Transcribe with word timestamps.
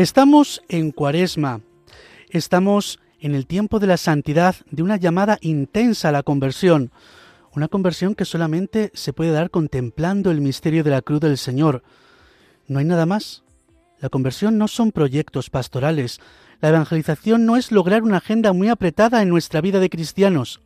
Estamos 0.00 0.62
en 0.70 0.92
Cuaresma. 0.92 1.60
Estamos 2.30 3.00
en 3.20 3.34
el 3.34 3.46
tiempo 3.46 3.78
de 3.78 3.86
la 3.86 3.98
santidad, 3.98 4.56
de 4.70 4.82
una 4.82 4.96
llamada 4.96 5.36
intensa 5.42 6.08
a 6.08 6.12
la 6.12 6.22
conversión. 6.22 6.90
Una 7.54 7.68
conversión 7.68 8.14
que 8.14 8.24
solamente 8.24 8.90
se 8.94 9.12
puede 9.12 9.30
dar 9.30 9.50
contemplando 9.50 10.30
el 10.30 10.40
misterio 10.40 10.84
de 10.84 10.88
la 10.88 11.02
cruz 11.02 11.20
del 11.20 11.36
Señor. 11.36 11.82
No 12.66 12.78
hay 12.78 12.86
nada 12.86 13.04
más. 13.04 13.44
La 13.98 14.08
conversión 14.08 14.56
no 14.56 14.68
son 14.68 14.90
proyectos 14.90 15.50
pastorales. 15.50 16.18
La 16.62 16.70
evangelización 16.70 17.44
no 17.44 17.58
es 17.58 17.70
lograr 17.70 18.02
una 18.02 18.16
agenda 18.16 18.54
muy 18.54 18.68
apretada 18.68 19.20
en 19.20 19.28
nuestra 19.28 19.60
vida 19.60 19.80
de 19.80 19.90
cristianos. 19.90 20.62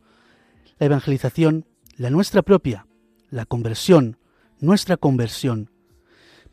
La 0.79 0.85
evangelización, 0.85 1.65
la 1.97 2.09
nuestra 2.09 2.41
propia, 2.41 2.87
la 3.29 3.45
conversión, 3.45 4.17
nuestra 4.61 4.95
conversión, 4.95 5.71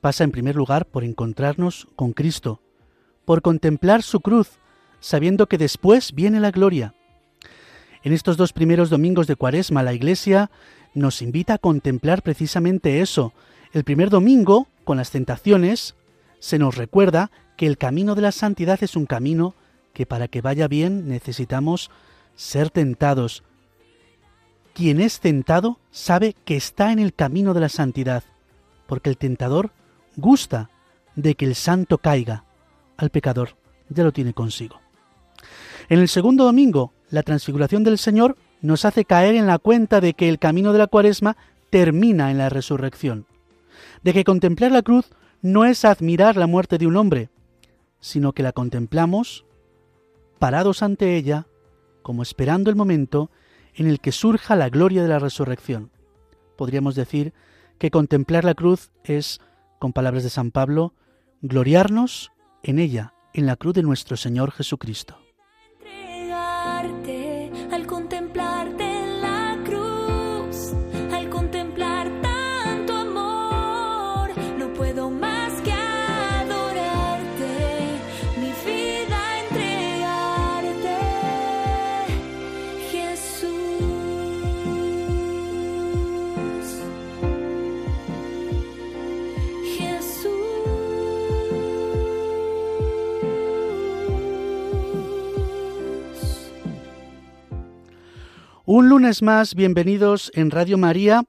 pasa 0.01 0.25
en 0.25 0.33
primer 0.33 0.57
lugar 0.57 0.87
por 0.87 1.05
encontrarnos 1.05 1.87
con 1.95 2.13
Cristo, 2.13 2.61
por 3.25 3.43
contemplar 3.43 4.03
su 4.03 4.21
cruz, 4.21 4.59
sabiendo 5.01 5.47
que 5.47 5.59
después 5.59 6.13
viene 6.13 6.41
la 6.41 6.51
gloria. 6.51 6.95
En 8.03 8.13
estos 8.13 8.37
dos 8.37 8.53
primeros 8.53 8.91
domingos 8.91 9.27
de 9.27 9.37
Cuaresma 9.37 9.83
la 9.83 9.93
Iglesia 9.93 10.51
nos 10.95 11.23
invita 11.23 11.55
a 11.55 11.59
contemplar 11.59 12.23
precisamente 12.23 13.01
eso. 13.01 13.33
El 13.73 13.85
primer 13.85 14.11
domingo, 14.11 14.67
con 14.85 14.97
las 14.97 15.11
tentaciones, 15.11 15.95
se 16.39 16.59
nos 16.59 16.77
recuerda 16.77 17.31
que 17.57 17.67
el 17.67 17.79
camino 17.79 18.15
de 18.15 18.23
la 18.23 18.33
santidad 18.33 18.83
es 18.83 18.97
un 18.97 19.07
camino 19.07 19.55
que 19.93 20.07
para 20.07 20.29
que 20.29 20.41
vaya 20.41 20.69
bien 20.69 21.09
necesitamos 21.09 21.91
ser 22.35 22.71
tentados. 22.71 23.45
Quien 24.75 25.01
es 25.01 25.21
tentado 25.21 25.79
sabe 25.91 26.35
que 26.45 26.57
está 26.57 26.93
en 26.93 26.99
el 26.99 27.15
camino 27.15 27.55
de 27.55 27.61
la 27.61 27.69
santidad, 27.69 28.25
porque 28.87 29.11
el 29.11 29.19
tentador 29.19 29.71
gusta 30.17 30.71
de 31.15 31.35
que 31.35 31.45
el 31.45 31.55
santo 31.55 31.99
caiga. 31.99 32.45
Al 33.03 33.11
pecador 33.11 33.57
ya 33.89 34.05
lo 34.05 34.13
tiene 34.13 34.33
consigo. 34.33 34.81
En 35.89 35.99
el 35.99 36.09
segundo 36.09 36.45
domingo, 36.45 36.93
la 37.11 37.25
transfiguración 37.25 37.83
del 37.83 37.99
Señor 37.99 38.37
nos 38.61 38.85
hace 38.85 39.05
caer 39.05 39.35
en 39.35 39.49
la 39.49 39.59
cuenta 39.59 40.01
de 40.01 40.15
que 40.15 40.29
el 40.29 40.39
camino 40.39 40.73
de 40.73 40.79
la 40.79 40.87
cuaresma 40.87 41.37
termina 41.69 42.31
en 42.31 42.39
la 42.39 42.49
resurrección, 42.49 43.27
de 44.05 44.13
que 44.13 44.23
contemplar 44.23 44.71
la 44.71 44.83
cruz 44.83 45.11
no 45.41 45.65
es 45.65 45.85
admirar 45.85 46.37
la 46.37 46.47
muerte 46.47 46.79
de 46.79 46.87
un 46.87 46.97
hombre, 46.97 47.29
sino 47.99 48.35
que 48.35 48.45
la 48.45 48.53
contemplamos 48.53 49.47
parados 50.39 50.85
ante 50.85 51.17
ella, 51.17 51.49
como 52.03 52.23
esperando 52.23 52.71
el 52.71 52.77
momento 52.77 53.33
en 53.75 53.89
el 53.89 53.99
que 53.99 54.13
surja 54.13 54.55
la 54.55 54.69
gloria 54.69 55.03
de 55.03 55.09
la 55.09 55.19
resurrección. 55.19 55.91
Podríamos 56.57 56.95
decir 56.95 57.33
que 57.79 57.91
contemplar 57.91 58.45
la 58.45 58.55
cruz 58.55 58.93
es, 59.03 59.41
con 59.81 59.93
palabras 59.93 60.23
de 60.23 60.31
San 60.31 60.53
Pablo, 60.53 60.95
gloriarnos 61.41 62.31
en 62.63 62.79
ella, 62.79 63.15
en 63.35 63.47
la 63.47 63.57
cruz 63.57 63.75
de 63.75 63.83
nuestro 63.83 64.17
Señor 64.17 64.53
Jesucristo. 64.53 65.22
Un 98.75 98.89
lunes 98.89 99.21
más, 99.21 99.55
bienvenidos 99.55 100.33
en 100.35 100.51
Radio 100.51 100.79
María 100.79 101.25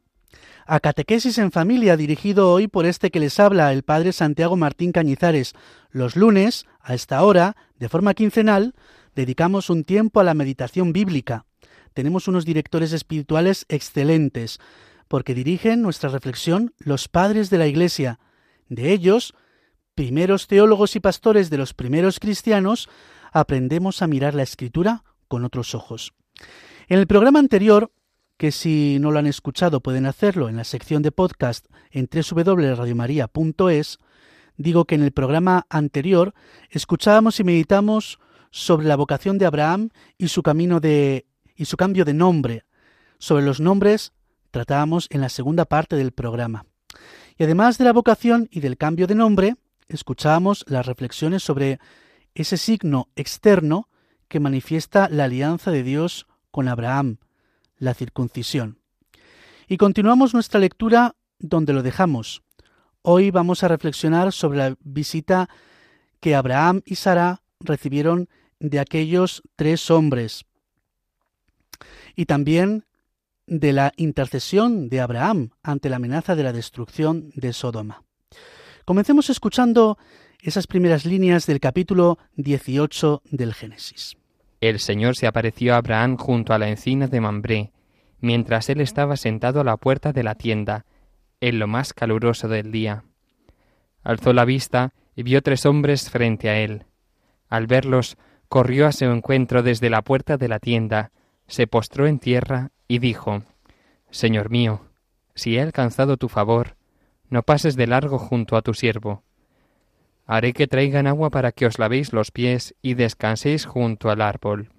a 0.65 0.79
Catequesis 0.79 1.37
en 1.37 1.51
Familia, 1.51 1.97
dirigido 1.97 2.49
hoy 2.49 2.69
por 2.69 2.85
este 2.85 3.11
que 3.11 3.19
les 3.19 3.37
habla, 3.37 3.73
el 3.73 3.83
Padre 3.83 4.13
Santiago 4.13 4.55
Martín 4.55 4.93
Cañizares. 4.93 5.51
Los 5.91 6.15
lunes, 6.15 6.65
a 6.79 6.93
esta 6.93 7.21
hora, 7.21 7.57
de 7.79 7.89
forma 7.89 8.13
quincenal, 8.13 8.75
dedicamos 9.13 9.69
un 9.69 9.83
tiempo 9.83 10.21
a 10.21 10.23
la 10.23 10.33
meditación 10.33 10.93
bíblica. 10.93 11.45
Tenemos 11.93 12.29
unos 12.29 12.45
directores 12.45 12.93
espirituales 12.93 13.65
excelentes, 13.67 14.61
porque 15.09 15.35
dirigen 15.35 15.81
nuestra 15.81 16.07
reflexión 16.11 16.73
los 16.77 17.09
padres 17.09 17.49
de 17.49 17.57
la 17.57 17.67
Iglesia. 17.67 18.19
De 18.69 18.93
ellos, 18.93 19.35
primeros 19.95 20.47
teólogos 20.47 20.95
y 20.95 21.01
pastores 21.01 21.49
de 21.49 21.57
los 21.57 21.73
primeros 21.73 22.21
cristianos, 22.21 22.87
aprendemos 23.33 24.01
a 24.01 24.07
mirar 24.07 24.33
la 24.33 24.43
Escritura 24.43 25.03
con 25.27 25.43
otros 25.43 25.75
ojos. 25.75 26.13
En 26.89 26.99
el 26.99 27.07
programa 27.07 27.39
anterior, 27.39 27.91
que 28.37 28.51
si 28.51 28.97
no 28.99 29.11
lo 29.11 29.19
han 29.19 29.27
escuchado 29.27 29.79
pueden 29.79 30.05
hacerlo 30.05 30.49
en 30.49 30.57
la 30.57 30.65
sección 30.65 31.01
de 31.01 31.13
podcast 31.13 31.67
en 31.91 32.09
www.radiomaria.es, 32.11 33.99
digo 34.57 34.83
que 34.85 34.95
en 34.95 35.03
el 35.03 35.13
programa 35.13 35.65
anterior 35.69 36.33
escuchábamos 36.69 37.39
y 37.39 37.45
meditamos 37.45 38.19
sobre 38.51 38.85
la 38.85 38.97
vocación 38.97 39.37
de 39.37 39.45
Abraham 39.45 39.91
y 40.17 40.27
su 40.27 40.43
camino 40.43 40.79
de 40.81 41.25
y 41.55 41.65
su 41.65 41.77
cambio 41.77 42.03
de 42.03 42.13
nombre. 42.13 42.65
Sobre 43.17 43.45
los 43.45 43.61
nombres 43.61 44.11
tratábamos 44.51 45.07
en 45.09 45.21
la 45.21 45.29
segunda 45.29 45.63
parte 45.65 45.95
del 45.95 46.11
programa. 46.11 46.65
Y 47.37 47.43
además 47.45 47.77
de 47.77 47.85
la 47.85 47.93
vocación 47.93 48.49
y 48.51 48.59
del 48.59 48.77
cambio 48.77 49.07
de 49.07 49.15
nombre, 49.15 49.55
escuchábamos 49.87 50.65
las 50.67 50.85
reflexiones 50.85 51.43
sobre 51.43 51.79
ese 52.35 52.57
signo 52.57 53.07
externo 53.15 53.87
que 54.27 54.39
manifiesta 54.39 55.07
la 55.09 55.25
alianza 55.25 55.71
de 55.71 55.83
Dios 55.83 56.27
con 56.53 56.67
Abraham, 56.67 57.17
la 57.79 57.95
circuncisión. 57.95 58.77
Y 59.67 59.77
continuamos 59.77 60.35
nuestra 60.35 60.59
lectura 60.59 61.15
donde 61.39 61.73
lo 61.73 61.81
dejamos. 61.81 62.43
Hoy 63.01 63.31
vamos 63.31 63.63
a 63.63 63.67
reflexionar 63.67 64.31
sobre 64.31 64.59
la 64.59 64.75
visita 64.81 65.49
que 66.19 66.35
Abraham 66.35 66.83
y 66.85 66.95
Sara 66.95 67.41
recibieron 67.59 68.29
de 68.59 68.79
aquellos 68.79 69.41
tres 69.55 69.89
hombres 69.89 70.45
y 72.15 72.27
también 72.27 72.85
de 73.47 73.73
la 73.73 73.91
intercesión 73.97 74.89
de 74.89 75.01
Abraham 75.01 75.49
ante 75.63 75.89
la 75.89 75.95
amenaza 75.95 76.35
de 76.35 76.43
la 76.43 76.53
destrucción 76.53 77.31
de 77.33 77.51
Sodoma. 77.51 78.03
Comencemos 78.85 79.31
escuchando 79.31 79.97
esas 80.39 80.67
primeras 80.67 81.03
líneas 81.03 81.47
del 81.47 81.59
capítulo 81.59 82.19
18 82.35 83.23
del 83.31 83.55
Génesis. 83.55 84.17
El 84.63 84.79
Señor 84.79 85.17
se 85.17 85.27
apareció 85.27 85.73
a 85.73 85.77
Abraham 85.79 86.15
junto 86.15 86.53
a 86.53 86.57
la 86.57 86.69
encina 86.69 87.07
de 87.07 87.19
Mambré, 87.19 87.73
mientras 88.21 88.69
él 88.69 88.79
estaba 88.79 89.17
sentado 89.17 89.59
a 89.59 89.65
la 89.65 89.75
puerta 89.75 90.13
de 90.13 90.23
la 90.23 90.35
tienda, 90.35 90.85
en 91.41 91.59
lo 91.59 91.67
más 91.67 91.91
caluroso 91.91 92.47
del 92.47 92.71
día. 92.71 93.03
Alzó 94.03 94.31
la 94.31 94.45
vista 94.45 94.93
y 95.17 95.23
vio 95.23 95.41
tres 95.41 95.65
hombres 95.65 96.09
frente 96.09 96.47
a 96.47 96.59
él. 96.61 96.85
Al 97.49 97.67
verlos, 97.67 98.15
corrió 98.47 98.87
a 98.87 98.93
su 98.93 99.03
encuentro 99.03 99.63
desde 99.63 99.89
la 99.89 100.01
puerta 100.01 100.37
de 100.37 100.47
la 100.47 100.59
tienda, 100.59 101.11
se 101.45 101.67
postró 101.67 102.07
en 102.07 102.19
tierra 102.19 102.71
y 102.87 102.99
dijo 102.99 103.43
Señor 104.11 104.49
mío, 104.49 104.85
si 105.35 105.57
he 105.57 105.61
alcanzado 105.61 106.15
tu 106.15 106.29
favor, 106.29 106.77
no 107.27 107.43
pases 107.43 107.75
de 107.75 107.87
largo 107.87 108.17
junto 108.17 108.55
a 108.55 108.61
tu 108.61 108.73
siervo. 108.73 109.23
Haré 110.25 110.53
que 110.53 110.67
traigan 110.67 111.07
agua 111.07 111.29
para 111.29 111.51
que 111.51 111.65
os 111.65 111.79
lavéis 111.79 112.13
los 112.13 112.31
pies 112.31 112.75
y 112.81 112.93
descanséis 112.93 113.65
junto 113.65 114.09
al 114.09 114.21
árbol. 114.21 114.69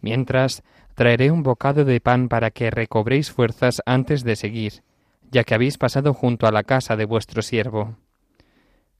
Mientras, 0.00 0.62
traeré 0.94 1.30
un 1.30 1.42
bocado 1.42 1.84
de 1.84 2.00
pan 2.00 2.28
para 2.28 2.50
que 2.50 2.70
recobréis 2.70 3.30
fuerzas 3.30 3.82
antes 3.86 4.22
de 4.22 4.36
seguir, 4.36 4.82
ya 5.30 5.44
que 5.44 5.54
habéis 5.54 5.78
pasado 5.78 6.14
junto 6.14 6.46
a 6.46 6.52
la 6.52 6.62
casa 6.62 6.96
de 6.96 7.04
vuestro 7.04 7.42
siervo. 7.42 7.96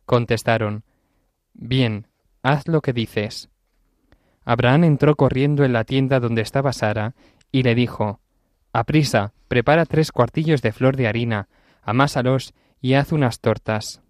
Contestaron, 0.04 0.84
Bien, 1.52 2.06
haz 2.42 2.68
lo 2.68 2.80
que 2.80 2.92
dices. 2.92 3.48
Abraham 4.44 4.84
entró 4.84 5.16
corriendo 5.16 5.64
en 5.64 5.72
la 5.72 5.84
tienda 5.84 6.20
donde 6.20 6.42
estaba 6.42 6.72
Sara, 6.72 7.14
y 7.50 7.62
le 7.62 7.74
dijo, 7.74 8.20
Aprisa, 8.72 9.32
prepara 9.48 9.86
tres 9.86 10.12
cuartillos 10.12 10.62
de 10.62 10.72
flor 10.72 10.96
de 10.96 11.08
harina, 11.08 11.48
amásalos 11.82 12.54
y 12.80 12.94
haz 12.94 13.12
unas 13.12 13.40
tortas. 13.40 14.02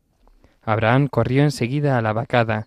Abraham 0.66 1.06
corrió 1.06 1.44
enseguida 1.44 1.96
a 1.96 2.02
la 2.02 2.12
vacada, 2.12 2.66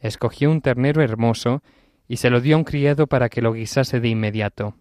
escogió 0.00 0.50
un 0.50 0.60
ternero 0.60 1.00
hermoso 1.00 1.62
y 2.08 2.16
se 2.16 2.28
lo 2.28 2.40
dio 2.40 2.56
a 2.56 2.58
un 2.58 2.64
criado 2.64 3.06
para 3.06 3.28
que 3.28 3.40
lo 3.40 3.52
guisase 3.52 4.00
de 4.00 4.08
inmediato. 4.08 4.74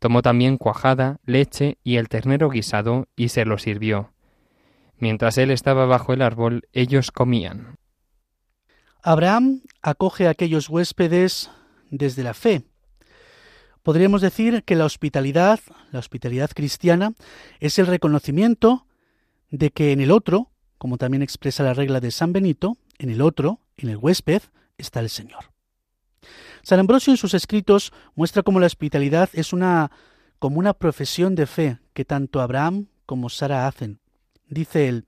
Tomó 0.00 0.20
también 0.20 0.58
cuajada, 0.58 1.20
leche 1.24 1.78
y 1.84 1.96
el 1.96 2.08
ternero 2.08 2.50
guisado 2.50 3.06
y 3.14 3.28
se 3.28 3.44
lo 3.44 3.56
sirvió. 3.56 4.12
Mientras 4.98 5.38
él 5.38 5.52
estaba 5.52 5.86
bajo 5.86 6.12
el 6.12 6.22
árbol, 6.22 6.68
ellos 6.72 7.12
comían. 7.12 7.76
Abraham 9.00 9.62
acoge 9.80 10.26
a 10.26 10.30
aquellos 10.30 10.68
huéspedes 10.68 11.52
desde 11.90 12.24
la 12.24 12.34
fe. 12.34 12.64
Podríamos 13.84 14.22
decir 14.22 14.64
que 14.64 14.74
la 14.74 14.86
hospitalidad, 14.86 15.60
la 15.92 16.00
hospitalidad 16.00 16.50
cristiana, 16.52 17.12
es 17.60 17.78
el 17.78 17.86
reconocimiento 17.86 18.88
de 19.50 19.70
que 19.70 19.92
en 19.92 20.00
el 20.00 20.10
otro, 20.10 20.50
como 20.78 20.98
también 20.98 21.22
expresa 21.22 21.62
la 21.62 21.74
regla 21.74 22.00
de 22.00 22.10
San 22.10 22.32
Benito, 22.32 22.76
en 22.98 23.10
el 23.10 23.22
otro, 23.22 23.60
en 23.76 23.88
el 23.88 23.96
huésped, 23.96 24.42
está 24.78 25.00
el 25.00 25.10
Señor. 25.10 25.52
San 26.62 26.80
Ambrosio 26.80 27.12
en 27.12 27.16
sus 27.16 27.34
escritos 27.34 27.92
muestra 28.14 28.42
cómo 28.42 28.60
la 28.60 28.66
hospitalidad 28.66 29.30
es 29.32 29.52
una 29.52 29.90
como 30.38 30.58
una 30.58 30.74
profesión 30.74 31.34
de 31.34 31.46
fe 31.46 31.78
que 31.94 32.04
tanto 32.04 32.40
Abraham 32.40 32.88
como 33.06 33.28
Sara 33.28 33.66
hacen. 33.66 34.00
Dice 34.48 34.88
él, 34.88 35.06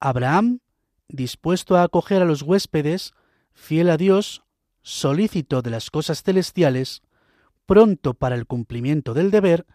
Abraham, 0.00 0.60
dispuesto 1.08 1.76
a 1.76 1.82
acoger 1.82 2.22
a 2.22 2.26
los 2.26 2.42
huéspedes, 2.42 3.12
fiel 3.52 3.90
a 3.90 3.96
Dios, 3.96 4.42
solícito 4.82 5.62
de 5.62 5.70
las 5.70 5.90
cosas 5.90 6.22
celestiales, 6.22 7.02
pronto 7.66 8.14
para 8.14 8.34
el 8.34 8.46
cumplimiento 8.46 9.14
del 9.14 9.30
deber, 9.30 9.66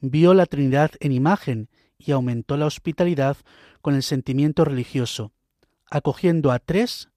vio 0.00 0.34
la 0.34 0.46
Trinidad 0.46 0.92
en 1.00 1.12
imagen 1.12 1.68
y 1.98 2.12
aumentó 2.12 2.56
la 2.56 2.66
hospitalidad 2.66 3.36
con 3.80 3.94
el 3.94 4.02
sentimiento 4.02 4.64
religioso, 4.64 5.32
acogiendo 5.90 6.52
a 6.52 6.58
tres, 6.58 7.10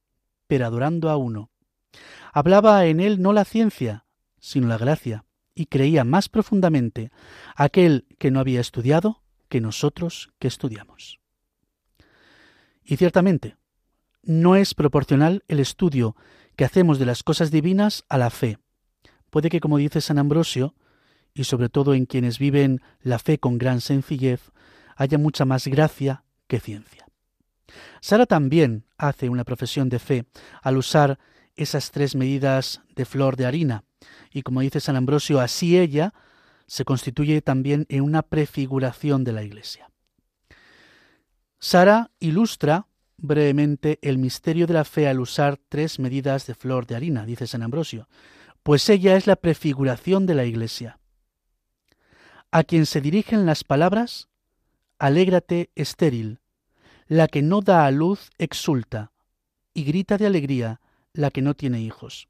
pero 0.47 0.65
adorando 0.65 1.09
a 1.09 1.17
uno. 1.17 1.49
Hablaba 2.33 2.85
en 2.85 2.99
él 2.99 3.21
no 3.21 3.33
la 3.33 3.45
ciencia, 3.45 4.05
sino 4.39 4.67
la 4.67 4.77
gracia, 4.77 5.25
y 5.53 5.67
creía 5.67 6.03
más 6.03 6.29
profundamente 6.29 7.11
aquel 7.55 8.05
que 8.17 8.31
no 8.31 8.39
había 8.39 8.61
estudiado 8.61 9.21
que 9.49 9.61
nosotros 9.61 10.31
que 10.39 10.47
estudiamos. 10.47 11.19
Y 12.83 12.97
ciertamente, 12.97 13.57
no 14.23 14.55
es 14.55 14.73
proporcional 14.73 15.43
el 15.47 15.59
estudio 15.59 16.15
que 16.55 16.65
hacemos 16.65 16.99
de 16.99 17.05
las 17.05 17.23
cosas 17.23 17.51
divinas 17.51 18.05
a 18.09 18.17
la 18.17 18.29
fe. 18.29 18.57
Puede 19.29 19.49
que, 19.49 19.59
como 19.59 19.77
dice 19.77 20.01
San 20.01 20.17
Ambrosio, 20.17 20.75
y 21.33 21.45
sobre 21.45 21.69
todo 21.69 21.93
en 21.93 22.05
quienes 22.05 22.39
viven 22.39 22.81
la 23.01 23.19
fe 23.19 23.39
con 23.39 23.57
gran 23.57 23.81
sencillez, 23.81 24.51
haya 24.95 25.17
mucha 25.17 25.45
más 25.45 25.67
gracia 25.67 26.23
que 26.47 26.59
ciencia. 26.59 27.05
Sara 28.01 28.25
también 28.25 28.85
hace 28.97 29.29
una 29.29 29.43
profesión 29.43 29.89
de 29.89 29.99
fe 29.99 30.25
al 30.61 30.77
usar 30.77 31.19
esas 31.55 31.91
tres 31.91 32.15
medidas 32.15 32.81
de 32.95 33.05
flor 33.05 33.35
de 33.35 33.45
harina, 33.45 33.83
y 34.31 34.41
como 34.41 34.61
dice 34.61 34.79
San 34.79 34.95
Ambrosio, 34.95 35.39
así 35.39 35.77
ella 35.77 36.13
se 36.65 36.85
constituye 36.85 37.41
también 37.41 37.85
en 37.89 38.01
una 38.01 38.21
prefiguración 38.21 39.23
de 39.23 39.33
la 39.33 39.43
Iglesia. 39.43 39.89
Sara 41.59 42.11
ilustra 42.19 42.87
brevemente 43.17 43.99
el 44.01 44.17
misterio 44.17 44.65
de 44.65 44.73
la 44.73 44.83
fe 44.83 45.07
al 45.07 45.19
usar 45.19 45.57
tres 45.69 45.99
medidas 45.99 46.47
de 46.47 46.55
flor 46.55 46.87
de 46.87 46.95
harina, 46.95 47.25
dice 47.25 47.45
San 47.45 47.61
Ambrosio, 47.61 48.07
pues 48.63 48.89
ella 48.89 49.15
es 49.15 49.27
la 49.27 49.35
prefiguración 49.35 50.25
de 50.25 50.35
la 50.35 50.45
Iglesia. 50.45 50.99
A 52.51 52.63
quien 52.63 52.85
se 52.85 52.99
dirigen 52.99 53.45
las 53.45 53.63
palabras, 53.63 54.29
Alégrate 55.01 55.71
estéril, 55.73 56.41
la 57.07 57.27
que 57.27 57.41
no 57.41 57.61
da 57.61 57.87
a 57.87 57.89
luz 57.89 58.29
exulta, 58.37 59.11
y 59.73 59.83
grita 59.83 60.19
de 60.19 60.27
alegría 60.27 60.79
la 61.11 61.31
que 61.31 61.41
no 61.41 61.55
tiene 61.55 61.81
hijos. 61.81 62.29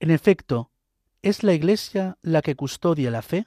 En 0.00 0.10
efecto, 0.10 0.72
¿es 1.22 1.44
la 1.44 1.54
Iglesia 1.54 2.18
la 2.20 2.42
que 2.42 2.56
custodia 2.56 3.12
la 3.12 3.22
fe? 3.22 3.46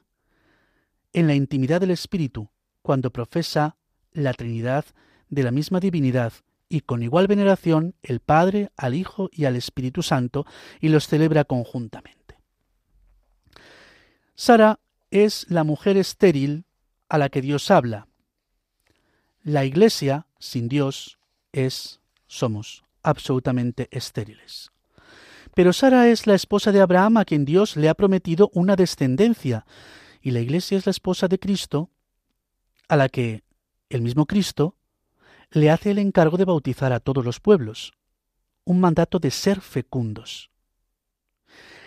En 1.11 1.27
la 1.27 1.35
intimidad 1.35 1.81
del 1.81 1.91
Espíritu, 1.91 2.49
cuando 2.81 3.11
profesa 3.11 3.75
la 4.13 4.31
Trinidad 4.31 4.85
de 5.27 5.43
la 5.43 5.51
misma 5.51 5.81
divinidad 5.81 6.31
y 6.69 6.79
con 6.79 7.03
igual 7.03 7.27
veneración 7.27 7.95
el 8.01 8.21
Padre, 8.21 8.71
al 8.77 8.93
Hijo 8.93 9.29
y 9.33 9.43
al 9.43 9.57
Espíritu 9.57 10.03
Santo, 10.03 10.45
y 10.79 10.87
los 10.87 11.09
celebra 11.09 11.43
conjuntamente. 11.43 12.39
Sara 14.35 14.79
es 15.09 15.47
la 15.49 15.65
mujer 15.65 15.97
estéril 15.97 16.63
a 17.09 17.17
la 17.17 17.27
que 17.27 17.41
Dios 17.41 17.69
habla, 17.69 18.07
la 19.43 19.65
Iglesia, 19.65 20.27
sin 20.39 20.67
Dios, 20.67 21.17
es, 21.51 21.99
somos, 22.27 22.83
absolutamente 23.03 23.87
estériles. 23.91 24.71
Pero 25.53 25.73
Sara 25.73 26.07
es 26.07 26.27
la 26.27 26.35
esposa 26.35 26.71
de 26.71 26.81
Abraham 26.81 27.17
a 27.17 27.25
quien 27.25 27.45
Dios 27.45 27.75
le 27.75 27.89
ha 27.89 27.93
prometido 27.93 28.49
una 28.53 28.75
descendencia, 28.75 29.65
y 30.21 30.31
la 30.31 30.39
Iglesia 30.39 30.77
es 30.77 30.85
la 30.85 30.91
esposa 30.91 31.27
de 31.27 31.39
Cristo, 31.39 31.89
a 32.87 32.95
la 32.95 33.09
que 33.09 33.43
el 33.89 34.01
mismo 34.01 34.25
Cristo 34.25 34.75
le 35.49 35.69
hace 35.69 35.91
el 35.91 35.99
encargo 35.99 36.37
de 36.37 36.45
bautizar 36.45 36.93
a 36.93 36.99
todos 36.99 37.25
los 37.25 37.39
pueblos, 37.39 37.93
un 38.63 38.79
mandato 38.79 39.19
de 39.19 39.31
ser 39.31 39.59
fecundos. 39.59 40.51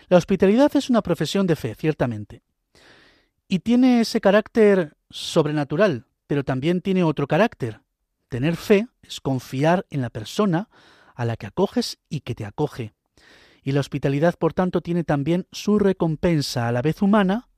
La 0.08 0.18
hospitalidad 0.18 0.74
es 0.76 0.90
una 0.90 1.02
profesión 1.02 1.46
de 1.46 1.56
fe, 1.56 1.74
ciertamente, 1.74 2.42
y 3.48 3.60
tiene 3.60 4.00
ese 4.00 4.20
carácter 4.20 4.96
sobrenatural, 5.08 6.06
pero 6.26 6.44
también 6.44 6.80
tiene 6.80 7.04
otro 7.04 7.26
carácter. 7.26 7.80
Tener 8.28 8.56
fe 8.56 8.88
es 9.02 9.20
confiar 9.20 9.86
en 9.90 10.00
la 10.00 10.10
persona 10.10 10.68
a 11.14 11.24
la 11.24 11.36
que 11.36 11.46
acoges 11.46 11.98
y 12.08 12.20
que 12.20 12.34
te 12.34 12.44
acoge. 12.44 12.94
Y 13.62 13.72
la 13.72 13.80
hospitalidad, 13.80 14.34
por 14.38 14.52
tanto, 14.52 14.80
tiene 14.80 15.04
también 15.04 15.46
su 15.52 15.78
recompensa 15.78 16.68
a 16.68 16.72
la 16.72 16.82
vez 16.82 17.00
humana 17.02 17.48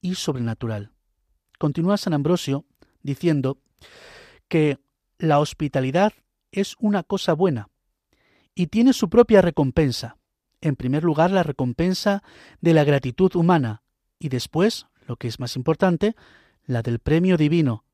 y 0.00 0.16
sobrenatural. 0.16 0.92
Continúa 1.58 1.96
San 1.96 2.14
Ambrosio 2.14 2.64
diciendo 3.02 3.58
que 4.48 4.78
la 5.18 5.38
hospitalidad 5.38 6.12
es 6.50 6.76
una 6.80 7.02
cosa 7.02 7.32
buena 7.32 7.68
y 8.54 8.66
tiene 8.66 8.92
su 8.92 9.08
propia 9.08 9.40
recompensa. 9.40 10.18
En 10.60 10.76
primer 10.76 11.04
lugar, 11.04 11.30
la 11.30 11.42
recompensa 11.42 12.22
de 12.60 12.74
la 12.74 12.84
gratitud 12.84 13.34
humana 13.36 13.82
y 14.18 14.28
después, 14.28 14.86
lo 15.06 15.16
que 15.16 15.28
es 15.28 15.40
más 15.40 15.56
importante, 15.56 16.14
la 16.66 16.82
del 16.82 16.98
premio 16.98 17.36
divino, 17.36 17.84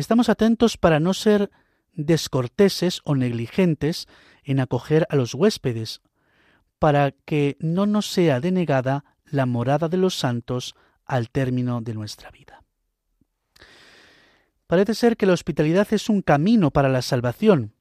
estamos 0.00 0.28
atentos 0.28 0.76
para 0.76 1.00
no 1.00 1.12
ser 1.12 1.50
descorteses 1.92 3.00
o 3.04 3.16
negligentes 3.16 4.06
en 4.44 4.60
acoger 4.60 5.06
a 5.10 5.16
los 5.16 5.34
huéspedes, 5.34 6.00
para 6.78 7.10
que 7.10 7.56
no 7.58 7.86
nos 7.86 8.06
sea 8.06 8.40
denegada 8.40 9.04
la 9.24 9.46
morada 9.46 9.88
de 9.88 9.96
los 9.96 10.14
santos 10.14 10.76
al 11.04 11.30
término 11.30 11.80
de 11.80 11.94
nuestra 11.94 12.30
vida. 12.30 12.62
Parece 14.68 14.94
ser 14.94 15.16
que 15.16 15.26
la 15.26 15.32
hospitalidad 15.32 15.88
es 15.90 16.08
un 16.08 16.22
camino 16.22 16.70
para 16.70 16.88
la 16.88 17.02
salvación. 17.02 17.74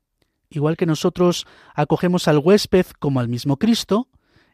Igual 0.50 0.78
que 0.78 0.86
nosotros 0.86 1.46
acogemos 1.76 2.28
al 2.28 2.40
huésped 2.40 2.88
como 3.00 3.20
al 3.20 3.28
mismo 3.28 3.58
Cristo, 3.58 4.08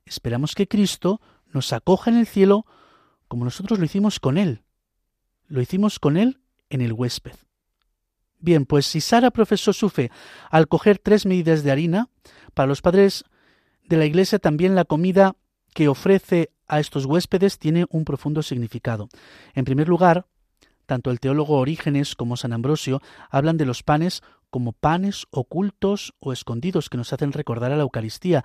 esperamos 0.05 0.55
que 0.55 0.67
Cristo 0.67 1.21
nos 1.47 1.71
acoja 1.71 2.11
en 2.11 2.17
el 2.17 2.27
cielo 2.27 2.65
como 3.27 3.45
nosotros 3.45 3.79
lo 3.79 3.85
hicimos 3.85 4.19
con 4.19 4.37
Él. 4.37 4.63
Lo 5.47 5.61
hicimos 5.61 5.99
con 5.99 6.17
Él 6.17 6.41
en 6.69 6.81
el 6.81 6.91
huésped 6.91 7.35
Bien, 8.43 8.65
pues 8.65 8.85
si 8.87 8.99
Sara 8.99 9.31
profesó 9.31 9.71
su 9.71 9.87
fe 9.87 10.11
al 10.51 10.67
coger 10.67 10.99
tres 10.99 11.25
medidas 11.25 11.63
de 11.63 11.71
harina, 11.71 12.09
para 12.53 12.67
los 12.67 12.81
padres 12.81 13.23
de 13.85 13.95
la 13.95 14.03
Iglesia 14.03 14.37
también 14.37 14.75
la 14.75 14.83
comida 14.83 15.37
que 15.73 15.87
ofrece 15.87 16.51
a 16.67 16.81
estos 16.81 17.05
huéspedes 17.05 17.57
tiene 17.57 17.85
un 17.89 18.03
profundo 18.03 18.43
significado. 18.43 19.07
En 19.53 19.63
primer 19.63 19.87
lugar, 19.87 20.25
tanto 20.85 21.09
el 21.09 21.21
teólogo 21.21 21.57
Orígenes 21.57 22.15
como 22.15 22.35
San 22.35 22.51
Ambrosio 22.51 23.01
hablan 23.29 23.55
de 23.55 23.65
los 23.65 23.81
panes 23.81 24.23
como 24.49 24.73
panes 24.73 25.25
ocultos 25.31 26.13
o 26.19 26.33
escondidos 26.33 26.89
que 26.89 26.97
nos 26.97 27.13
hacen 27.13 27.31
recordar 27.31 27.71
a 27.71 27.77
la 27.77 27.83
Eucaristía, 27.83 28.43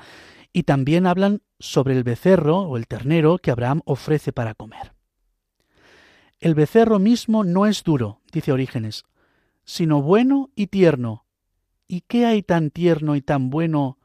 y 0.53 0.63
también 0.63 1.09
hablan 1.09 1.43
sobre 1.59 1.97
el 1.97 2.05
becerro 2.05 2.61
o 2.61 2.77
el 2.77 2.87
ternero 2.87 3.39
que 3.39 3.51
Abraham 3.51 3.83
ofrece 3.85 4.33
para 4.33 4.55
comer. 4.55 4.93
El 6.39 6.55
becerro 6.55 7.01
mismo 7.01 7.43
no 7.43 7.67
es 7.67 7.83
duro, 7.83 8.21
dice 8.31 8.53
Orígenes, 8.53 9.05
sino 9.69 10.01
bueno 10.01 10.51
y 10.57 10.69
tierno. 10.69 11.27
¿Y 11.87 12.01
qué 12.01 12.25
hay 12.25 12.43
tan 12.43 12.71
tierno 12.71 13.17
y 13.17 13.21
tan 13.21 13.51
bueno 13.51 13.99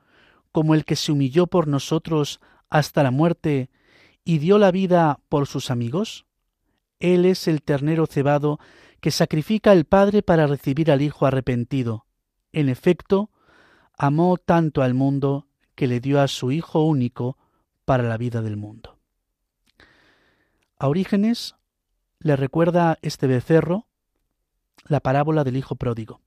como 0.51 0.75
el 0.75 0.83
que 0.83 0.97
se 0.97 1.13
humilló 1.13 1.47
por 1.47 1.69
nosotros 1.69 2.41
hasta 2.69 3.01
la 3.01 3.11
muerte 3.11 3.69
y 4.25 4.39
dio 4.39 4.57
la 4.57 4.71
vida 4.71 5.21
por 5.29 5.47
sus 5.47 5.71
amigos? 5.71 6.25
Él 6.99 7.23
es 7.23 7.47
el 7.47 7.61
ternero 7.61 8.07
cebado 8.07 8.59
que 8.99 9.09
sacrifica 9.09 9.71
el 9.71 9.85
Padre 9.85 10.21
para 10.21 10.47
recibir 10.47 10.91
al 10.91 11.01
Hijo 11.01 11.25
arrepentido. 11.25 12.07
En 12.51 12.67
efecto, 12.67 13.31
amó 13.97 14.35
tanto 14.35 14.81
al 14.81 14.93
mundo 14.93 15.47
que 15.75 15.87
le 15.87 16.01
dio 16.01 16.19
a 16.19 16.27
su 16.27 16.51
Hijo 16.51 16.83
único 16.83 17.37
para 17.85 18.03
la 18.03 18.17
vida 18.17 18.41
del 18.41 18.57
mundo. 18.57 18.99
A 20.77 20.89
Orígenes 20.89 21.55
le 22.19 22.35
recuerda 22.35 22.99
este 23.01 23.27
becerro 23.27 23.87
la 24.85 24.99
parábola 24.99 25.43
del 25.43 25.57
Hijo 25.57 25.75
Pródigo. 25.75 26.21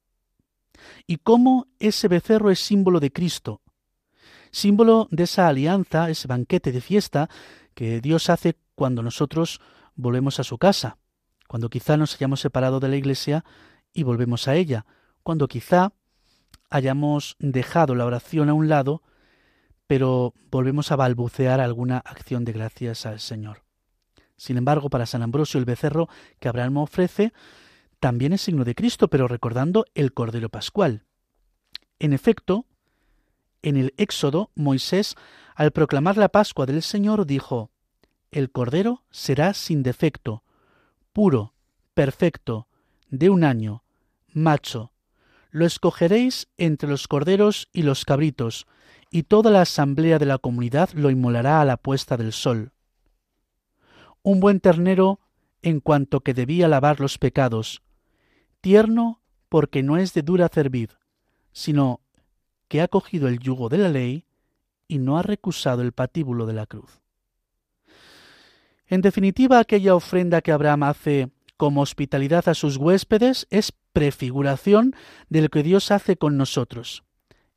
Y 1.07 1.17
cómo 1.19 1.67
ese 1.79 2.09
becerro 2.09 2.51
es 2.51 2.61
símbolo 2.61 3.01
de 3.01 3.13
Cristo, 3.13 3.63
símbolo 4.51 5.09
de 5.11 5.25
esa 5.25 5.49
alianza, 5.49 6.11
ese 6.11 6.29
banquete 6.29 6.73
de 6.73 6.81
fiesta 6.81 7.29
que 7.75 8.01
Dios 8.01 8.31
hace 8.31 8.57
cuando 8.75 9.03
nosotros 9.03 9.61
volvemos 9.95 10.39
a 10.41 10.45
su 10.45 10.59
casa, 10.59 10.99
cuando 11.49 11.71
quizá 11.71 11.97
nos 11.97 12.15
hayamos 12.15 12.41
separado 12.41 12.81
de 12.81 12.89
la 12.89 12.97
iglesia 12.97 13.45
y 13.93 14.03
volvemos 14.03 14.49
a 14.49 14.55
ella, 14.55 14.87
cuando 15.23 15.49
quizá 15.49 15.93
hayamos 16.71 17.37
dejado 17.39 17.95
la 17.95 18.05
oración 18.05 18.49
a 18.49 18.55
un 18.55 18.69
lado, 18.69 19.03
pero 19.87 20.35
volvemos 20.51 20.91
a 20.91 20.97
balbucear 20.97 21.61
alguna 21.61 21.99
acción 21.99 22.45
de 22.45 22.53
gracias 22.53 23.07
al 23.07 23.21
Señor. 23.21 23.63
Sin 24.37 24.59
embargo, 24.59 24.91
para 24.91 25.07
San 25.07 25.23
Ambrosio 25.23 25.59
el 25.59 25.65
becerro 25.65 26.09
que 26.41 26.49
Abraham 26.49 26.79
ofrece 26.79 27.33
también 28.07 28.33
es 28.33 28.43
signo 28.43 28.63
de 28.63 28.77
Cristo, 28.77 29.09
pero 29.09 29.27
recordando 29.27 29.85
el 29.97 30.13
Cordero 30.13 30.49
Pascual. 30.49 31.03
En 31.99 32.13
efecto, 32.13 32.65
en 33.63 33.77
el 33.77 33.95
Éxodo, 33.97 34.53
Moisés, 34.55 35.17
al 35.57 35.73
proclamar 35.73 36.17
la 36.17 36.29
Pascua 36.29 36.67
del 36.67 36.83
Señor, 36.83 37.27
dijo, 37.27 37.73
El 38.31 38.53
Cordero 38.53 39.03
será 39.11 39.55
sin 39.55 39.83
defecto, 39.83 40.45
puro, 41.13 41.55
perfecto, 41.95 42.69
de 43.11 43.29
un 43.29 43.43
año, 43.43 43.83
macho. 44.33 44.93
Lo 45.51 45.67
escogeréis 45.67 46.47
entre 46.59 46.89
los 46.89 47.09
corderos 47.09 47.69
y 47.73 47.83
los 47.83 48.05
cabritos, 48.05 48.69
y 49.11 49.25
toda 49.25 49.51
la 49.51 49.63
asamblea 49.63 50.21
de 50.21 50.27
la 50.27 50.39
comunidad 50.39 50.91
lo 50.93 51.11
inmolará 51.11 51.61
a 51.61 51.65
la 51.65 51.77
puesta 51.77 52.17
del 52.17 52.33
sol. 52.33 52.71
Un 54.23 54.39
buen 54.39 54.61
ternero 54.61 55.19
en 55.63 55.81
cuanto 55.81 56.21
que 56.21 56.35
debía 56.35 56.69
lavar 56.69 57.01
los 57.01 57.19
pecados, 57.19 57.83
tierno 58.67 59.23
porque 59.49 59.85
no 59.85 59.97
es 59.97 60.13
de 60.13 60.23
dura 60.23 60.49
cerviz, 60.49 60.99
sino 61.53 62.01
que 62.67 62.81
ha 62.81 62.89
cogido 62.89 63.29
el 63.29 63.39
yugo 63.39 63.69
de 63.69 63.79
la 63.79 63.89
ley 63.89 64.25
y 64.89 64.99
no 64.99 65.19
ha 65.19 65.23
recusado 65.23 65.83
el 65.83 65.93
patíbulo 65.93 66.47
de 66.47 66.53
la 66.55 66.67
cruz. 66.67 67.01
En 68.89 69.03
definitiva, 69.03 69.61
aquella 69.61 69.95
ofrenda 69.95 70.41
que 70.41 70.51
Abraham 70.51 70.83
hace 70.83 71.31
como 71.57 71.81
hospitalidad 71.81 72.49
a 72.49 72.55
sus 72.55 72.77
huéspedes 72.77 73.47
es 73.51 73.73
prefiguración 73.93 74.97
de 75.29 75.43
lo 75.43 75.49
que 75.49 75.63
Dios 75.63 75.93
hace 75.93 76.17
con 76.17 76.37
nosotros, 76.37 77.05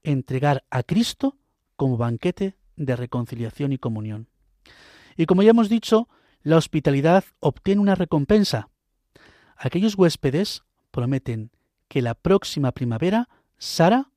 entregar 0.03 0.63
a 0.69 0.83
Cristo 0.83 1.37
como 1.75 1.97
banquete 1.97 2.55
de 2.75 2.95
reconciliación 2.95 3.73
y 3.73 3.79
comunión. 3.79 4.27
Y 5.17 5.25
como 5.25 5.41
ya 5.41 5.49
hemos 5.49 5.69
dicho, 5.69 6.07
la 6.43 6.57
hospitalidad 6.57 7.23
obtiene 7.39 7.81
una 7.81 7.95
recompensa. 7.95 8.69
Aquellos 9.57 9.95
huéspedes 9.95 10.61
prometen 10.91 11.51
que 11.87 12.01
la 12.01 12.13
próxima 12.13 12.71
primavera 12.71 13.29
Sara 13.57 14.11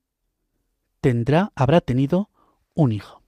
tendrá, 1.01 1.53
habrá 1.55 1.81
tenido 1.81 2.31
un 2.75 2.93
hijo. 2.93 3.23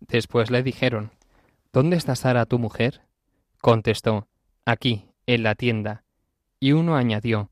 Después 0.00 0.50
le 0.50 0.62
dijeron, 0.62 1.10
¿Dónde 1.72 1.96
está 1.96 2.16
Sara 2.16 2.46
tu 2.46 2.58
mujer? 2.58 3.02
Contestó, 3.60 4.28
aquí, 4.64 5.06
en 5.26 5.42
la 5.42 5.54
tienda. 5.54 6.04
Y 6.58 6.72
uno 6.72 6.96
añadió, 6.96 7.50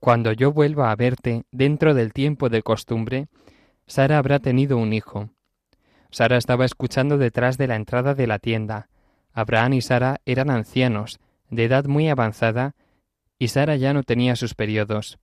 Cuando 0.00 0.32
yo 0.32 0.52
vuelva 0.52 0.90
a 0.90 0.96
verte 0.96 1.44
dentro 1.50 1.94
del 1.94 2.12
tiempo 2.12 2.48
de 2.48 2.62
costumbre, 2.62 3.28
Sara 3.86 4.18
habrá 4.18 4.38
tenido 4.38 4.78
un 4.78 4.92
hijo. 4.92 5.30
Sara 6.10 6.36
estaba 6.36 6.64
escuchando 6.64 7.18
detrás 7.18 7.58
de 7.58 7.66
la 7.66 7.76
entrada 7.76 8.14
de 8.14 8.26
la 8.26 8.38
tienda. 8.38 8.88
Abraham 9.32 9.74
y 9.74 9.82
Sara 9.82 10.20
eran 10.24 10.50
ancianos, 10.50 11.20
de 11.50 11.64
edad 11.64 11.86
muy 11.86 12.08
avanzada, 12.08 12.74
y 13.38 13.48
Sara 13.48 13.76
ya 13.76 13.92
no 13.92 14.02
tenía 14.02 14.36
sus 14.36 14.54
periodos. 14.54 15.18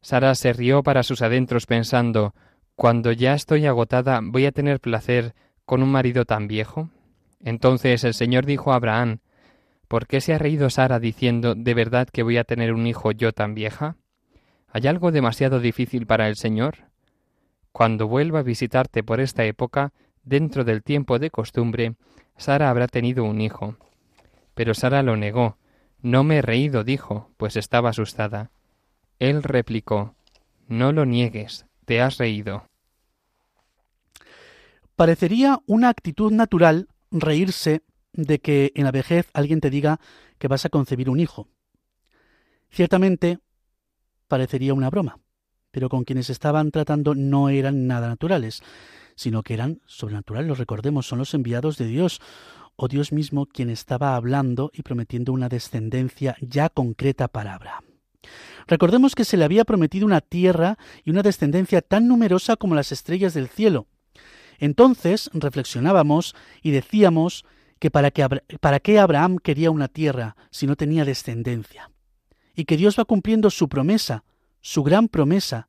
Sara 0.00 0.34
se 0.34 0.52
rió 0.52 0.82
para 0.82 1.02
sus 1.02 1.22
adentros 1.22 1.66
pensando 1.66 2.34
Cuando 2.76 3.12
ya 3.12 3.34
estoy 3.34 3.66
agotada, 3.66 4.20
¿voy 4.22 4.46
a 4.46 4.52
tener 4.52 4.80
placer 4.80 5.34
con 5.64 5.82
un 5.82 5.90
marido 5.90 6.24
tan 6.24 6.46
viejo? 6.48 6.90
Entonces 7.40 8.04
el 8.04 8.14
Señor 8.14 8.46
dijo 8.46 8.72
a 8.72 8.76
Abraham 8.76 9.18
¿Por 9.88 10.06
qué 10.06 10.20
se 10.20 10.34
ha 10.34 10.38
reído 10.38 10.70
Sara 10.70 11.00
diciendo 11.00 11.54
¿De 11.54 11.74
verdad 11.74 12.08
que 12.08 12.22
voy 12.22 12.38
a 12.38 12.44
tener 12.44 12.72
un 12.72 12.86
hijo 12.86 13.10
yo 13.10 13.32
tan 13.32 13.54
vieja? 13.54 13.96
¿Hay 14.68 14.86
algo 14.86 15.12
demasiado 15.12 15.60
difícil 15.60 16.06
para 16.06 16.28
el 16.28 16.36
Señor? 16.36 16.88
Cuando 17.72 18.06
vuelva 18.06 18.40
a 18.40 18.42
visitarte 18.42 19.02
por 19.02 19.20
esta 19.20 19.44
época, 19.44 19.92
dentro 20.22 20.64
del 20.64 20.82
tiempo 20.82 21.18
de 21.18 21.30
costumbre, 21.30 21.94
Sara 22.36 22.70
habrá 22.70 22.86
tenido 22.86 23.24
un 23.24 23.40
hijo. 23.40 23.76
Pero 24.54 24.74
Sara 24.74 25.02
lo 25.02 25.16
negó, 25.16 25.56
no 26.00 26.24
me 26.24 26.38
he 26.38 26.42
reído, 26.42 26.84
dijo, 26.84 27.30
pues 27.36 27.56
estaba 27.56 27.90
asustada. 27.90 28.50
Él 29.18 29.42
replicó, 29.42 30.14
No 30.68 30.92
lo 30.92 31.04
niegues, 31.04 31.66
te 31.84 32.00
has 32.00 32.18
reído. 32.18 32.64
Parecería 34.96 35.60
una 35.66 35.88
actitud 35.88 36.32
natural 36.32 36.88
reírse 37.10 37.82
de 38.12 38.40
que 38.40 38.72
en 38.74 38.84
la 38.84 38.90
vejez 38.90 39.30
alguien 39.32 39.60
te 39.60 39.70
diga 39.70 40.00
que 40.38 40.48
vas 40.48 40.64
a 40.64 40.70
concebir 40.70 41.08
un 41.10 41.20
hijo. 41.20 41.48
Ciertamente 42.70 43.38
parecería 44.26 44.74
una 44.74 44.90
broma, 44.90 45.20
pero 45.70 45.88
con 45.88 46.04
quienes 46.04 46.30
estaban 46.30 46.70
tratando 46.70 47.14
no 47.14 47.48
eran 47.48 47.86
nada 47.86 48.08
naturales, 48.08 48.62
sino 49.14 49.42
que 49.42 49.54
eran 49.54 49.80
sobrenaturales, 49.86 50.48
los 50.48 50.58
recordemos, 50.58 51.06
son 51.06 51.18
los 51.18 51.34
enviados 51.34 51.76
de 51.76 51.86
Dios, 51.86 52.20
o 52.80 52.86
Dios 52.86 53.12
mismo 53.12 53.46
quien 53.46 53.70
estaba 53.70 54.14
hablando 54.14 54.70
y 54.72 54.82
prometiendo 54.82 55.32
una 55.32 55.48
descendencia 55.48 56.36
ya 56.40 56.70
concreta 56.70 57.26
para 57.26 57.54
Abraham. 57.54 57.84
Recordemos 58.68 59.16
que 59.16 59.24
se 59.24 59.36
le 59.36 59.44
había 59.44 59.64
prometido 59.64 60.06
una 60.06 60.20
tierra 60.20 60.78
y 61.04 61.10
una 61.10 61.22
descendencia 61.22 61.82
tan 61.82 62.06
numerosa 62.06 62.56
como 62.56 62.76
las 62.76 62.92
estrellas 62.92 63.34
del 63.34 63.48
cielo. 63.48 63.88
Entonces 64.60 65.28
reflexionábamos 65.34 66.36
y 66.62 66.70
decíamos 66.70 67.44
que 67.80 67.90
para, 67.90 68.12
para 68.60 68.80
qué 68.80 69.00
Abraham 69.00 69.38
quería 69.38 69.72
una 69.72 69.88
tierra 69.88 70.36
si 70.50 70.68
no 70.68 70.76
tenía 70.76 71.04
descendencia. 71.04 71.90
Y 72.54 72.64
que 72.64 72.76
Dios 72.76 72.96
va 72.98 73.04
cumpliendo 73.04 73.50
su 73.50 73.68
promesa, 73.68 74.24
su 74.60 74.84
gran 74.84 75.08
promesa. 75.08 75.68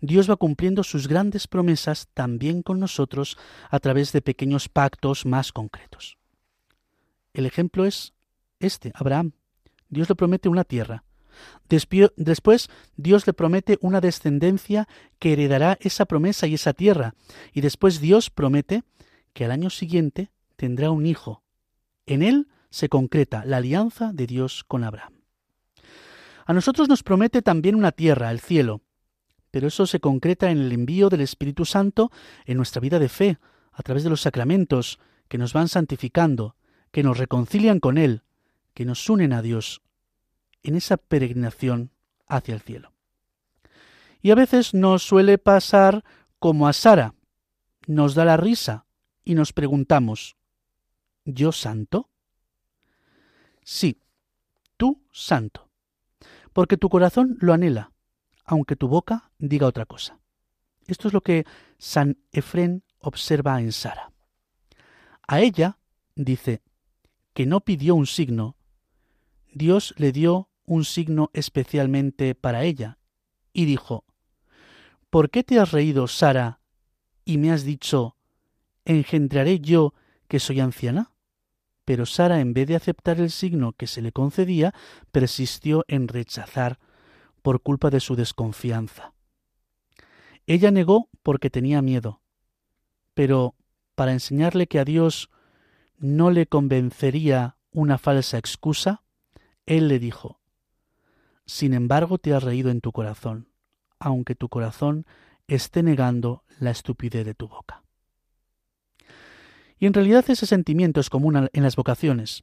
Dios 0.00 0.28
va 0.28 0.36
cumpliendo 0.36 0.82
sus 0.82 1.06
grandes 1.06 1.46
promesas 1.46 2.08
también 2.14 2.62
con 2.62 2.80
nosotros 2.80 3.38
a 3.70 3.78
través 3.78 4.10
de 4.12 4.22
pequeños 4.22 4.68
pactos 4.68 5.24
más 5.24 5.52
concretos. 5.52 6.18
El 7.32 7.46
ejemplo 7.46 7.84
es 7.86 8.14
este, 8.60 8.92
Abraham. 8.94 9.32
Dios 9.88 10.08
le 10.08 10.14
promete 10.14 10.48
una 10.48 10.64
tierra. 10.64 11.04
Después 11.68 12.68
Dios 12.96 13.26
le 13.26 13.32
promete 13.32 13.78
una 13.80 14.00
descendencia 14.00 14.86
que 15.18 15.32
heredará 15.32 15.78
esa 15.80 16.04
promesa 16.04 16.46
y 16.46 16.54
esa 16.54 16.72
tierra. 16.72 17.14
Y 17.52 17.62
después 17.62 18.00
Dios 18.00 18.30
promete 18.30 18.84
que 19.32 19.44
al 19.44 19.50
año 19.50 19.70
siguiente 19.70 20.30
tendrá 20.56 20.90
un 20.90 21.06
hijo. 21.06 21.42
En 22.06 22.22
él 22.22 22.48
se 22.70 22.88
concreta 22.88 23.44
la 23.44 23.58
alianza 23.58 24.12
de 24.12 24.26
Dios 24.26 24.64
con 24.64 24.84
Abraham. 24.84 25.14
A 26.44 26.52
nosotros 26.52 26.88
nos 26.88 27.02
promete 27.02 27.40
también 27.42 27.74
una 27.74 27.92
tierra, 27.92 28.30
el 28.30 28.40
cielo, 28.40 28.82
pero 29.50 29.68
eso 29.68 29.86
se 29.86 30.00
concreta 30.00 30.50
en 30.50 30.58
el 30.58 30.72
envío 30.72 31.08
del 31.08 31.20
Espíritu 31.20 31.64
Santo 31.64 32.10
en 32.44 32.56
nuestra 32.56 32.80
vida 32.80 32.98
de 32.98 33.08
fe, 33.08 33.38
a 33.72 33.82
través 33.82 34.04
de 34.04 34.10
los 34.10 34.22
sacramentos 34.22 34.98
que 35.28 35.38
nos 35.38 35.52
van 35.52 35.68
santificando, 35.68 36.56
que 36.92 37.02
nos 37.02 37.18
reconcilian 37.18 37.80
con 37.80 37.98
Él, 37.98 38.22
que 38.74 38.84
nos 38.84 39.08
unen 39.10 39.32
a 39.32 39.42
Dios. 39.42 39.82
En 40.62 40.76
esa 40.76 40.96
peregrinación 40.96 41.90
hacia 42.28 42.54
el 42.54 42.60
cielo. 42.60 42.92
Y 44.20 44.30
a 44.30 44.36
veces 44.36 44.74
nos 44.74 45.02
suele 45.02 45.38
pasar 45.38 46.04
como 46.38 46.68
a 46.68 46.72
Sara. 46.72 47.14
Nos 47.88 48.14
da 48.14 48.24
la 48.24 48.36
risa 48.36 48.86
y 49.24 49.34
nos 49.34 49.52
preguntamos, 49.52 50.36
¿yo 51.24 51.50
santo? 51.50 52.08
Sí, 53.64 54.00
tú 54.76 55.02
santo, 55.12 55.68
porque 56.52 56.76
tu 56.76 56.88
corazón 56.88 57.36
lo 57.40 57.52
anhela, 57.52 57.92
aunque 58.44 58.76
tu 58.76 58.86
boca 58.86 59.30
diga 59.38 59.66
otra 59.66 59.86
cosa. 59.86 60.18
Esto 60.86 61.08
es 61.08 61.14
lo 61.14 61.22
que 61.22 61.44
San 61.78 62.18
Efrén 62.32 62.84
observa 62.98 63.60
en 63.60 63.72
Sara. 63.72 64.12
A 65.26 65.40
ella, 65.40 65.78
dice, 66.14 66.62
que 67.34 67.46
no 67.46 67.60
pidió 67.60 67.94
un 67.94 68.06
signo, 68.06 68.56
Dios 69.52 69.94
le 69.96 70.12
dio 70.12 70.48
un 70.64 70.84
signo 70.84 71.30
especialmente 71.32 72.34
para 72.34 72.64
ella, 72.64 72.98
y 73.52 73.64
dijo, 73.64 74.04
¿Por 75.10 75.30
qué 75.30 75.44
te 75.44 75.58
has 75.58 75.72
reído, 75.72 76.08
Sara, 76.08 76.60
y 77.24 77.38
me 77.38 77.52
has 77.52 77.64
dicho, 77.64 78.16
¿engendraré 78.84 79.60
yo 79.60 79.94
que 80.28 80.40
soy 80.40 80.60
anciana? 80.60 81.12
Pero 81.84 82.06
Sara, 82.06 82.40
en 82.40 82.54
vez 82.54 82.68
de 82.68 82.76
aceptar 82.76 83.20
el 83.20 83.30
signo 83.30 83.72
que 83.72 83.86
se 83.86 84.02
le 84.02 84.12
concedía, 84.12 84.72
persistió 85.10 85.84
en 85.88 86.08
rechazar 86.08 86.78
por 87.42 87.60
culpa 87.60 87.90
de 87.90 88.00
su 88.00 88.14
desconfianza. 88.16 89.12
Ella 90.46 90.70
negó 90.70 91.08
porque 91.22 91.50
tenía 91.50 91.82
miedo, 91.82 92.22
pero 93.14 93.54
para 93.94 94.12
enseñarle 94.12 94.66
que 94.66 94.78
a 94.78 94.84
Dios 94.84 95.28
no 96.02 96.32
le 96.32 96.46
convencería 96.46 97.56
una 97.70 97.96
falsa 97.96 98.36
excusa, 98.36 99.04
él 99.66 99.86
le 99.86 100.00
dijo, 100.00 100.40
Sin 101.46 101.74
embargo 101.74 102.18
te 102.18 102.34
has 102.34 102.42
reído 102.42 102.70
en 102.70 102.80
tu 102.80 102.90
corazón, 102.90 103.48
aunque 104.00 104.34
tu 104.34 104.48
corazón 104.48 105.06
esté 105.46 105.84
negando 105.84 106.42
la 106.58 106.72
estupidez 106.72 107.24
de 107.24 107.34
tu 107.34 107.46
boca. 107.46 107.84
Y 109.78 109.86
en 109.86 109.94
realidad 109.94 110.24
ese 110.28 110.44
sentimiento 110.44 111.00
es 111.00 111.08
común 111.08 111.48
en 111.52 111.62
las 111.62 111.76
vocaciones. 111.76 112.42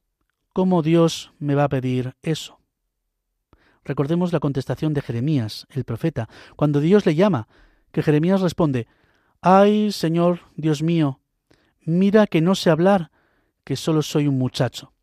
¿Cómo 0.53 0.81
Dios 0.81 1.33
me 1.37 1.53
va 1.53 1.65
a 1.65 1.69
pedir 1.69 2.15
eso? 2.21 2.59
Recordemos 3.83 4.31
la 4.31 4.39
contestación 4.39 4.93
de 4.93 5.01
Jeremías, 5.01 5.67
el 5.69 5.83
profeta, 5.83 6.29
cuando 6.55 6.79
Dios 6.79 7.05
le 7.05 7.15
llama, 7.15 7.49
que 7.91 8.03
Jeremías 8.03 8.39
responde, 8.39 8.87
Ay, 9.41 9.91
Señor, 9.91 10.39
Dios 10.55 10.81
mío, 10.81 11.19
mira 11.81 12.25
que 12.25 12.39
no 12.39 12.55
sé 12.55 12.69
hablar, 12.69 13.11
que 13.69 13.75
solo 13.75 14.01
soy 14.01 14.27
un 14.27 14.35
muchacho. 14.39 14.93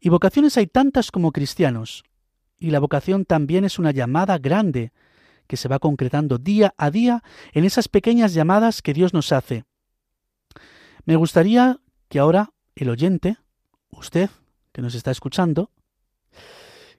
Y 0.00 0.08
vocaciones 0.08 0.56
hay 0.56 0.66
tantas 0.66 1.12
como 1.12 1.30
cristianos, 1.30 2.02
y 2.58 2.72
la 2.72 2.80
vocación 2.80 3.24
también 3.26 3.64
es 3.64 3.78
una 3.78 3.92
llamada 3.92 4.38
grande 4.38 4.92
que 5.46 5.56
se 5.56 5.68
va 5.68 5.78
concretando 5.78 6.38
día 6.38 6.74
a 6.76 6.90
día 6.90 7.22
en 7.52 7.62
esas 7.62 7.86
pequeñas 7.86 8.34
llamadas 8.34 8.82
que 8.82 8.92
Dios 8.92 9.14
nos 9.14 9.30
hace. 9.30 9.62
Me 11.04 11.14
gustaría 11.14 11.78
que 12.08 12.18
ahora 12.18 12.50
el 12.74 12.90
oyente, 12.90 13.36
usted 13.90 14.28
que 14.72 14.82
nos 14.82 14.96
está 14.96 15.12
escuchando, 15.12 15.70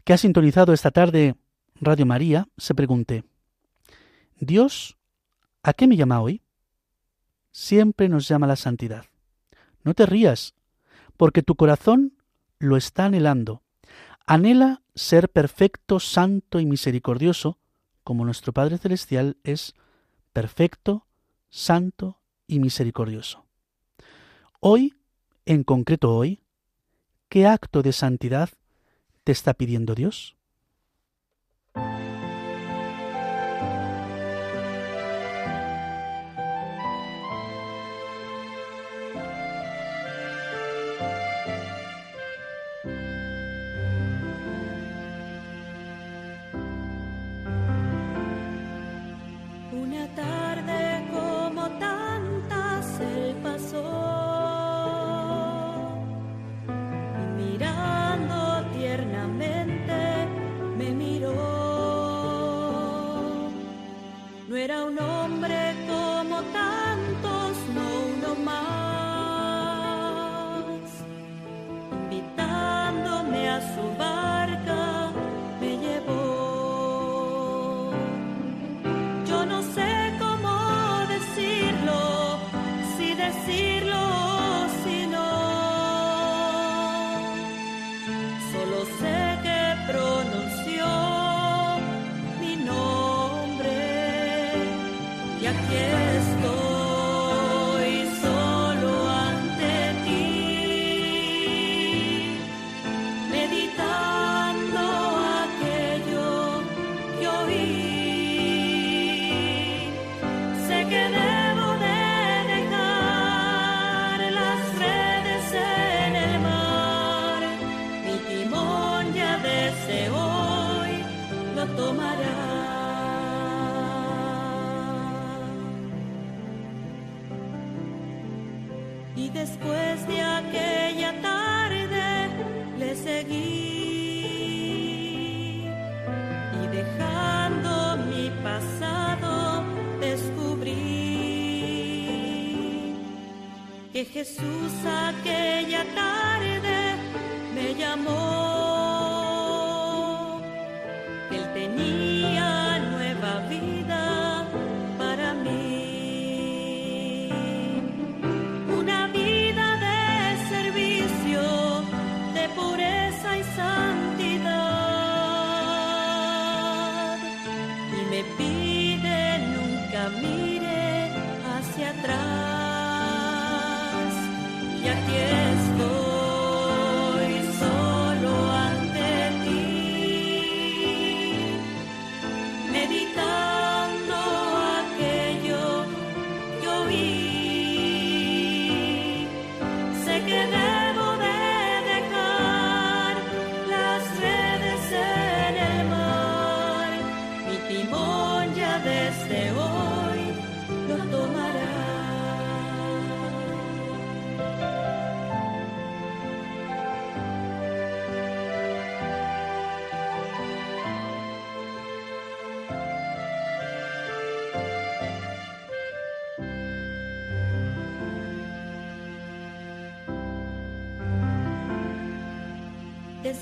que 0.05 0.13
ha 0.13 0.17
sintonizado 0.17 0.71
esta 0.71 0.91
tarde 0.91 1.35
Radio 1.81 2.05
María, 2.05 2.47
se 2.57 2.73
pregunte, 2.73 3.25
¿Dios 4.39 4.97
a 5.63 5.73
qué 5.73 5.85
me 5.85 5.97
llama 5.97 6.21
hoy? 6.21 6.41
Siempre 7.51 8.07
nos 8.07 8.25
llama 8.25 8.47
la 8.47 8.55
santidad. 8.55 9.03
No 9.83 9.93
te 9.93 10.05
rías, 10.05 10.53
porque 11.17 11.43
tu 11.43 11.55
corazón 11.55 12.13
lo 12.59 12.77
está 12.77 13.05
anhelando. 13.05 13.61
Anhela 14.25 14.81
ser 14.95 15.29
perfecto, 15.29 15.99
santo 15.99 16.59
y 16.59 16.65
misericordioso, 16.65 17.57
como 18.03 18.25
nuestro 18.25 18.53
Padre 18.53 18.77
Celestial 18.77 19.37
es 19.43 19.75
perfecto, 20.31 21.05
santo 21.49 22.19
y 22.47 22.59
misericordioso. 22.59 23.45
Hoy, 24.59 24.95
en 25.45 25.63
concreto 25.63 26.15
hoy, 26.15 26.41
¿qué 27.29 27.47
acto 27.47 27.81
de 27.81 27.91
santidad 27.91 28.49
te 29.23 29.31
está 29.31 29.53
pidiendo 29.53 29.95
Dios? 29.95 30.37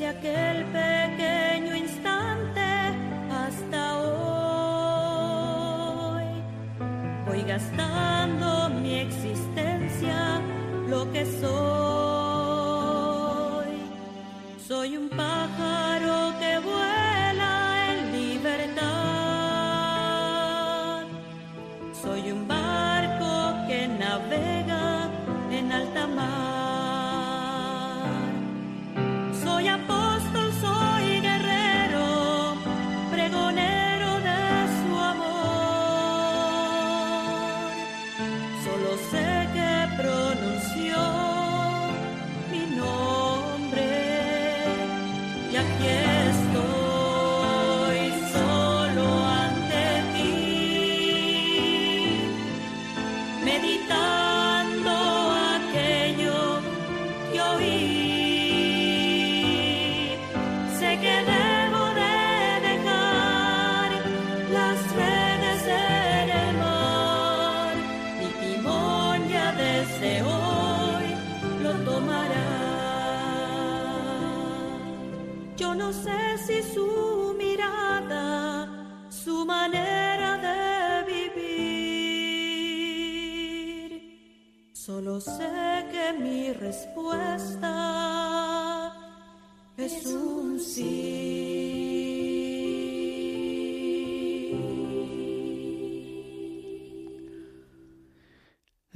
Desde 0.01 0.17
aquel 0.17 0.50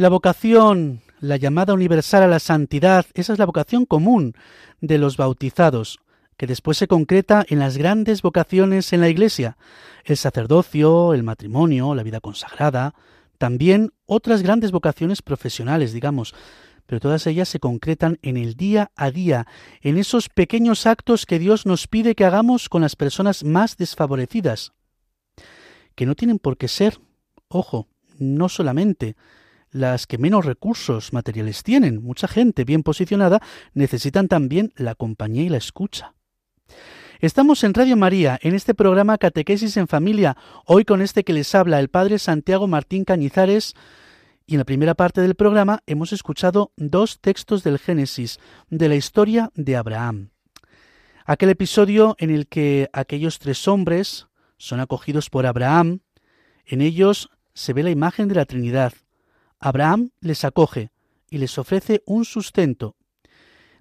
La 0.05 0.09
vocación, 0.09 1.01
la 1.19 1.35
llamada 1.35 1.73
universal 1.73 2.21
a 2.21 2.27
la 2.27 2.37
santidad, 2.37 3.07
esa 3.15 3.33
es 3.33 3.39
la 3.39 3.47
vocación 3.47 3.87
común 3.87 4.35
de 4.79 4.99
los 4.99 5.17
bautizados, 5.17 5.97
que 6.37 6.45
después 6.45 6.77
se 6.77 6.87
concreta 6.87 7.43
en 7.49 7.57
las 7.57 7.75
grandes 7.79 8.21
vocaciones 8.21 8.93
en 8.93 9.01
la 9.01 9.09
Iglesia, 9.09 9.57
el 10.03 10.15
sacerdocio, 10.15 11.15
el 11.15 11.23
matrimonio, 11.23 11.95
la 11.95 12.03
vida 12.03 12.19
consagrada, 12.19 12.93
también 13.39 13.93
otras 14.05 14.43
grandes 14.43 14.71
vocaciones 14.71 15.23
profesionales, 15.23 15.91
digamos, 15.91 16.35
pero 16.85 16.99
todas 16.99 17.25
ellas 17.25 17.49
se 17.49 17.59
concretan 17.59 18.19
en 18.21 18.37
el 18.37 18.53
día 18.53 18.91
a 18.95 19.09
día, 19.09 19.47
en 19.81 19.97
esos 19.97 20.29
pequeños 20.29 20.85
actos 20.85 21.25
que 21.25 21.39
Dios 21.39 21.65
nos 21.65 21.87
pide 21.87 22.13
que 22.13 22.25
hagamos 22.25 22.69
con 22.69 22.83
las 22.83 22.95
personas 22.95 23.43
más 23.43 23.75
desfavorecidas, 23.75 24.71
que 25.95 26.05
no 26.05 26.13
tienen 26.13 26.37
por 26.37 26.57
qué 26.57 26.67
ser, 26.67 26.99
ojo, 27.47 27.87
no 28.19 28.49
solamente 28.49 29.15
las 29.75 30.07
que 30.07 30.17
menos 30.17 30.45
recursos 30.45 31.11
materiales 31.11 31.61
tienen, 31.61 32.01
mucha 32.01 32.29
gente 32.29 32.63
bien 32.63 32.81
posicionada 32.81 33.41
necesitan 33.73 34.29
también 34.29 34.71
la 34.77 34.95
compañía 34.95 35.43
y 35.43 35.49
la 35.49 35.57
escucha. 35.57 36.13
Estamos 37.19 37.61
en 37.65 37.73
Radio 37.73 37.97
María, 37.97 38.39
en 38.41 38.55
este 38.55 38.73
programa 38.73 39.17
Catequesis 39.17 39.75
en 39.75 39.89
Familia, 39.89 40.37
hoy 40.65 40.85
con 40.85 41.01
este 41.01 41.25
que 41.25 41.33
les 41.33 41.53
habla 41.53 41.81
el 41.81 41.89
Padre 41.89 42.19
Santiago 42.19 42.67
Martín 42.67 43.03
Cañizares, 43.03 43.73
y 44.47 44.53
en 44.53 44.59
la 44.59 44.65
primera 44.65 44.93
parte 44.93 45.19
del 45.19 45.35
programa 45.35 45.81
hemos 45.87 46.13
escuchado 46.13 46.71
dos 46.77 47.19
textos 47.19 47.63
del 47.63 47.77
Génesis, 47.77 48.39
de 48.69 48.87
la 48.87 48.95
historia 48.95 49.51
de 49.55 49.75
Abraham. 49.75 50.29
Aquel 51.25 51.49
episodio 51.49 52.15
en 52.19 52.29
el 52.29 52.47
que 52.47 52.89
aquellos 52.93 53.39
tres 53.39 53.67
hombres 53.67 54.27
son 54.57 54.79
acogidos 54.79 55.29
por 55.29 55.45
Abraham, 55.45 55.99
en 56.65 56.81
ellos 56.81 57.29
se 57.53 57.73
ve 57.73 57.83
la 57.83 57.91
imagen 57.91 58.29
de 58.29 58.35
la 58.35 58.45
Trinidad. 58.45 58.93
Abraham 59.59 60.11
les 60.19 60.43
acoge 60.43 60.91
y 61.29 61.37
les 61.37 61.57
ofrece 61.57 62.03
un 62.05 62.25
sustento. 62.25 62.95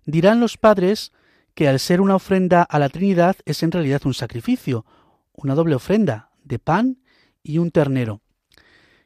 Dirán 0.05 0.41
los 0.41 0.57
padres 0.57 1.13
que 1.55 1.69
al 1.69 1.79
ser 1.79 2.01
una 2.01 2.17
ofrenda 2.17 2.63
a 2.63 2.79
la 2.79 2.89
Trinidad 2.89 3.37
es 3.45 3.63
en 3.63 3.73
realidad 3.73 4.03
un 4.05 4.15
sacrificio, 4.15 4.85
una 5.33 5.55
doble 5.55 5.75
ofrenda 5.75 6.31
de 6.43 6.59
pan 6.59 6.99
y 7.43 7.59
un 7.59 7.71
ternero, 7.71 8.23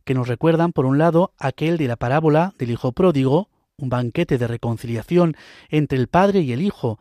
que 0.04 0.14
nos 0.14 0.28
recuerdan, 0.28 0.72
por 0.72 0.86
un 0.86 0.96
lado, 0.96 1.34
aquel 1.38 1.76
de 1.76 1.88
la 1.88 1.96
parábola 1.96 2.54
del 2.58 2.70
Hijo 2.70 2.92
Pródigo, 2.92 3.50
un 3.76 3.90
banquete 3.90 4.38
de 4.38 4.46
reconciliación 4.46 5.36
entre 5.68 5.98
el 5.98 6.08
Padre 6.08 6.40
y 6.40 6.52
el 6.52 6.62
Hijo, 6.62 6.98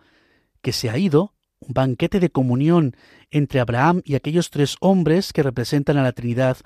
que 0.61 0.73
se 0.73 0.89
ha 0.89 0.97
ido, 0.97 1.33
banquete 1.65 2.19
de 2.19 2.29
comunión 2.29 2.95
entre 3.31 3.59
Abraham 3.59 4.01
y 4.05 4.15
aquellos 4.15 4.49
tres 4.49 4.77
hombres 4.79 5.33
que 5.33 5.43
representan 5.43 5.97
a 5.97 6.03
la 6.03 6.11
Trinidad, 6.11 6.57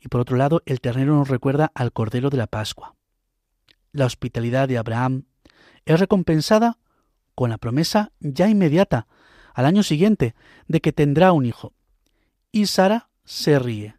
y 0.00 0.08
por 0.08 0.20
otro 0.20 0.36
lado, 0.36 0.62
el 0.66 0.80
ternero 0.80 1.14
nos 1.14 1.28
recuerda 1.28 1.72
al 1.74 1.92
Cordero 1.92 2.30
de 2.30 2.36
la 2.36 2.46
Pascua. 2.46 2.94
La 3.92 4.06
hospitalidad 4.06 4.68
de 4.68 4.78
Abraham 4.78 5.24
es 5.84 5.98
recompensada 5.98 6.78
con 7.34 7.50
la 7.50 7.58
promesa 7.58 8.12
ya 8.20 8.48
inmediata, 8.48 9.06
al 9.54 9.66
año 9.66 9.82
siguiente, 9.82 10.34
de 10.68 10.80
que 10.80 10.92
tendrá 10.92 11.32
un 11.32 11.46
hijo. 11.46 11.72
Y 12.52 12.66
Sara 12.66 13.08
se 13.24 13.58
ríe. 13.58 13.96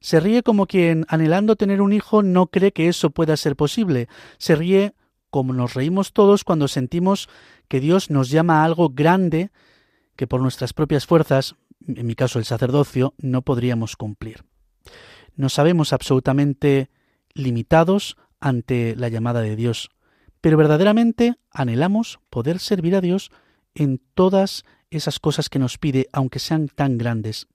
Se 0.00 0.20
ríe 0.20 0.42
como 0.42 0.66
quien, 0.66 1.06
anhelando 1.08 1.56
tener 1.56 1.80
un 1.80 1.92
hijo, 1.92 2.22
no 2.22 2.48
cree 2.48 2.72
que 2.72 2.88
eso 2.88 3.10
pueda 3.10 3.36
ser 3.36 3.56
posible. 3.56 4.08
Se 4.38 4.54
ríe 4.54 4.94
como 5.30 5.52
nos 5.52 5.74
reímos 5.74 6.12
todos 6.12 6.44
cuando 6.44 6.68
sentimos 6.68 7.28
que 7.68 7.80
Dios 7.80 8.10
nos 8.10 8.30
llama 8.30 8.60
a 8.60 8.64
algo 8.64 8.90
grande 8.90 9.50
que 10.16 10.26
por 10.26 10.40
nuestras 10.40 10.72
propias 10.72 11.06
fuerzas, 11.06 11.56
en 11.86 12.06
mi 12.06 12.14
caso 12.14 12.38
el 12.38 12.44
sacerdocio, 12.44 13.14
no 13.18 13.42
podríamos 13.42 13.96
cumplir. 13.96 14.44
Nos 15.36 15.54
sabemos 15.54 15.92
absolutamente 15.92 16.90
limitados 17.32 18.16
ante 18.40 18.94
la 18.96 19.08
llamada 19.08 19.40
de 19.40 19.56
Dios, 19.56 19.90
pero 20.40 20.56
verdaderamente 20.56 21.36
anhelamos 21.50 22.20
poder 22.30 22.58
servir 22.58 22.94
a 22.94 23.00
Dios 23.00 23.30
en 23.74 24.00
todas 24.14 24.64
esas 24.90 25.18
cosas 25.18 25.48
que 25.48 25.58
nos 25.58 25.78
pide, 25.78 26.08
aunque 26.12 26.38
sean 26.38 26.68
tan 26.68 26.98
grandes. 26.98 27.48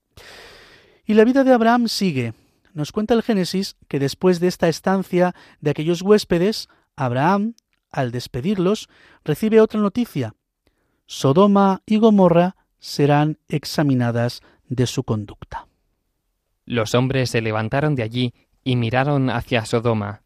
Y 1.05 1.13
la 1.13 1.23
vida 1.23 1.43
de 1.43 1.53
Abraham 1.53 1.87
sigue. 1.87 2.33
Nos 2.73 2.91
cuenta 2.91 3.13
el 3.13 3.23
Génesis 3.23 3.77
que 3.87 3.99
después 3.99 4.39
de 4.39 4.47
esta 4.47 4.67
estancia 4.69 5.33
de 5.59 5.71
aquellos 5.71 6.01
huéspedes, 6.01 6.67
Abraham, 6.95 7.55
al 7.91 8.11
despedirlos, 8.11 8.89
recibe 9.23 9.61
otra 9.61 9.79
noticia. 9.79 10.35
Sodoma 11.11 11.81
y 11.87 11.97
Gomorra 11.97 12.55
serán 12.77 13.39
examinadas 13.47 14.41
de 14.67 14.85
su 14.85 15.03
conducta. 15.03 15.65
Los 16.67 16.93
hombres 16.93 17.31
se 17.31 17.41
levantaron 17.41 17.95
de 17.95 18.03
allí 18.03 18.35
y 18.63 18.75
miraron 18.75 19.31
hacia 19.31 19.65
Sodoma. 19.65 20.21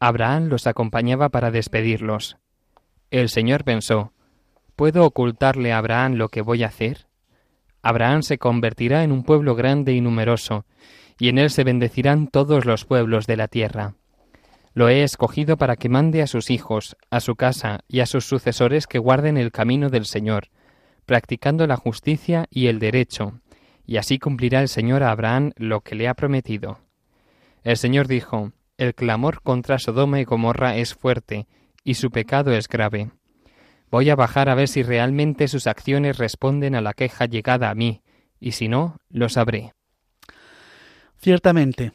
Abraham 0.00 0.46
los 0.46 0.66
acompañaba 0.66 1.28
para 1.28 1.50
despedirlos. 1.50 2.38
El 3.10 3.28
Señor 3.28 3.64
pensó, 3.64 4.14
¿puedo 4.74 5.04
ocultarle 5.04 5.70
a 5.70 5.76
Abraham 5.76 6.14
lo 6.14 6.30
que 6.30 6.40
voy 6.40 6.62
a 6.62 6.68
hacer? 6.68 7.08
Abraham 7.82 8.22
se 8.22 8.38
convertirá 8.38 9.04
en 9.04 9.12
un 9.12 9.24
pueblo 9.24 9.54
grande 9.54 9.92
y 9.92 10.00
numeroso, 10.00 10.64
y 11.18 11.28
en 11.28 11.36
él 11.36 11.50
se 11.50 11.62
bendecirán 11.62 12.26
todos 12.26 12.64
los 12.64 12.86
pueblos 12.86 13.26
de 13.26 13.36
la 13.36 13.48
tierra. 13.48 13.96
Lo 14.74 14.88
he 14.88 15.02
escogido 15.02 15.56
para 15.56 15.76
que 15.76 15.88
mande 15.88 16.22
a 16.22 16.26
sus 16.26 16.50
hijos, 16.50 16.96
a 17.10 17.20
su 17.20 17.36
casa 17.36 17.80
y 17.88 18.00
a 18.00 18.06
sus 18.06 18.24
sucesores 18.24 18.86
que 18.86 18.98
guarden 18.98 19.36
el 19.36 19.52
camino 19.52 19.90
del 19.90 20.06
Señor, 20.06 20.48
practicando 21.04 21.66
la 21.66 21.76
justicia 21.76 22.46
y 22.50 22.68
el 22.68 22.78
derecho, 22.78 23.40
y 23.86 23.98
así 23.98 24.18
cumplirá 24.18 24.60
el 24.60 24.68
Señor 24.68 25.02
a 25.02 25.10
Abraham 25.10 25.52
lo 25.56 25.82
que 25.82 25.94
le 25.94 26.08
ha 26.08 26.14
prometido. 26.14 26.78
El 27.64 27.76
Señor 27.76 28.08
dijo, 28.08 28.52
El 28.78 28.94
clamor 28.94 29.42
contra 29.42 29.78
Sodoma 29.78 30.20
y 30.20 30.24
Gomorra 30.24 30.76
es 30.76 30.94
fuerte, 30.94 31.46
y 31.84 31.94
su 31.94 32.10
pecado 32.10 32.52
es 32.52 32.68
grave. 32.68 33.10
Voy 33.90 34.08
a 34.08 34.16
bajar 34.16 34.48
a 34.48 34.54
ver 34.54 34.68
si 34.68 34.82
realmente 34.82 35.48
sus 35.48 35.66
acciones 35.66 36.16
responden 36.16 36.74
a 36.74 36.80
la 36.80 36.94
queja 36.94 37.26
llegada 37.26 37.68
a 37.68 37.74
mí, 37.74 38.00
y 38.40 38.52
si 38.52 38.68
no, 38.68 38.96
lo 39.10 39.28
sabré. 39.28 39.74
Ciertamente, 41.18 41.92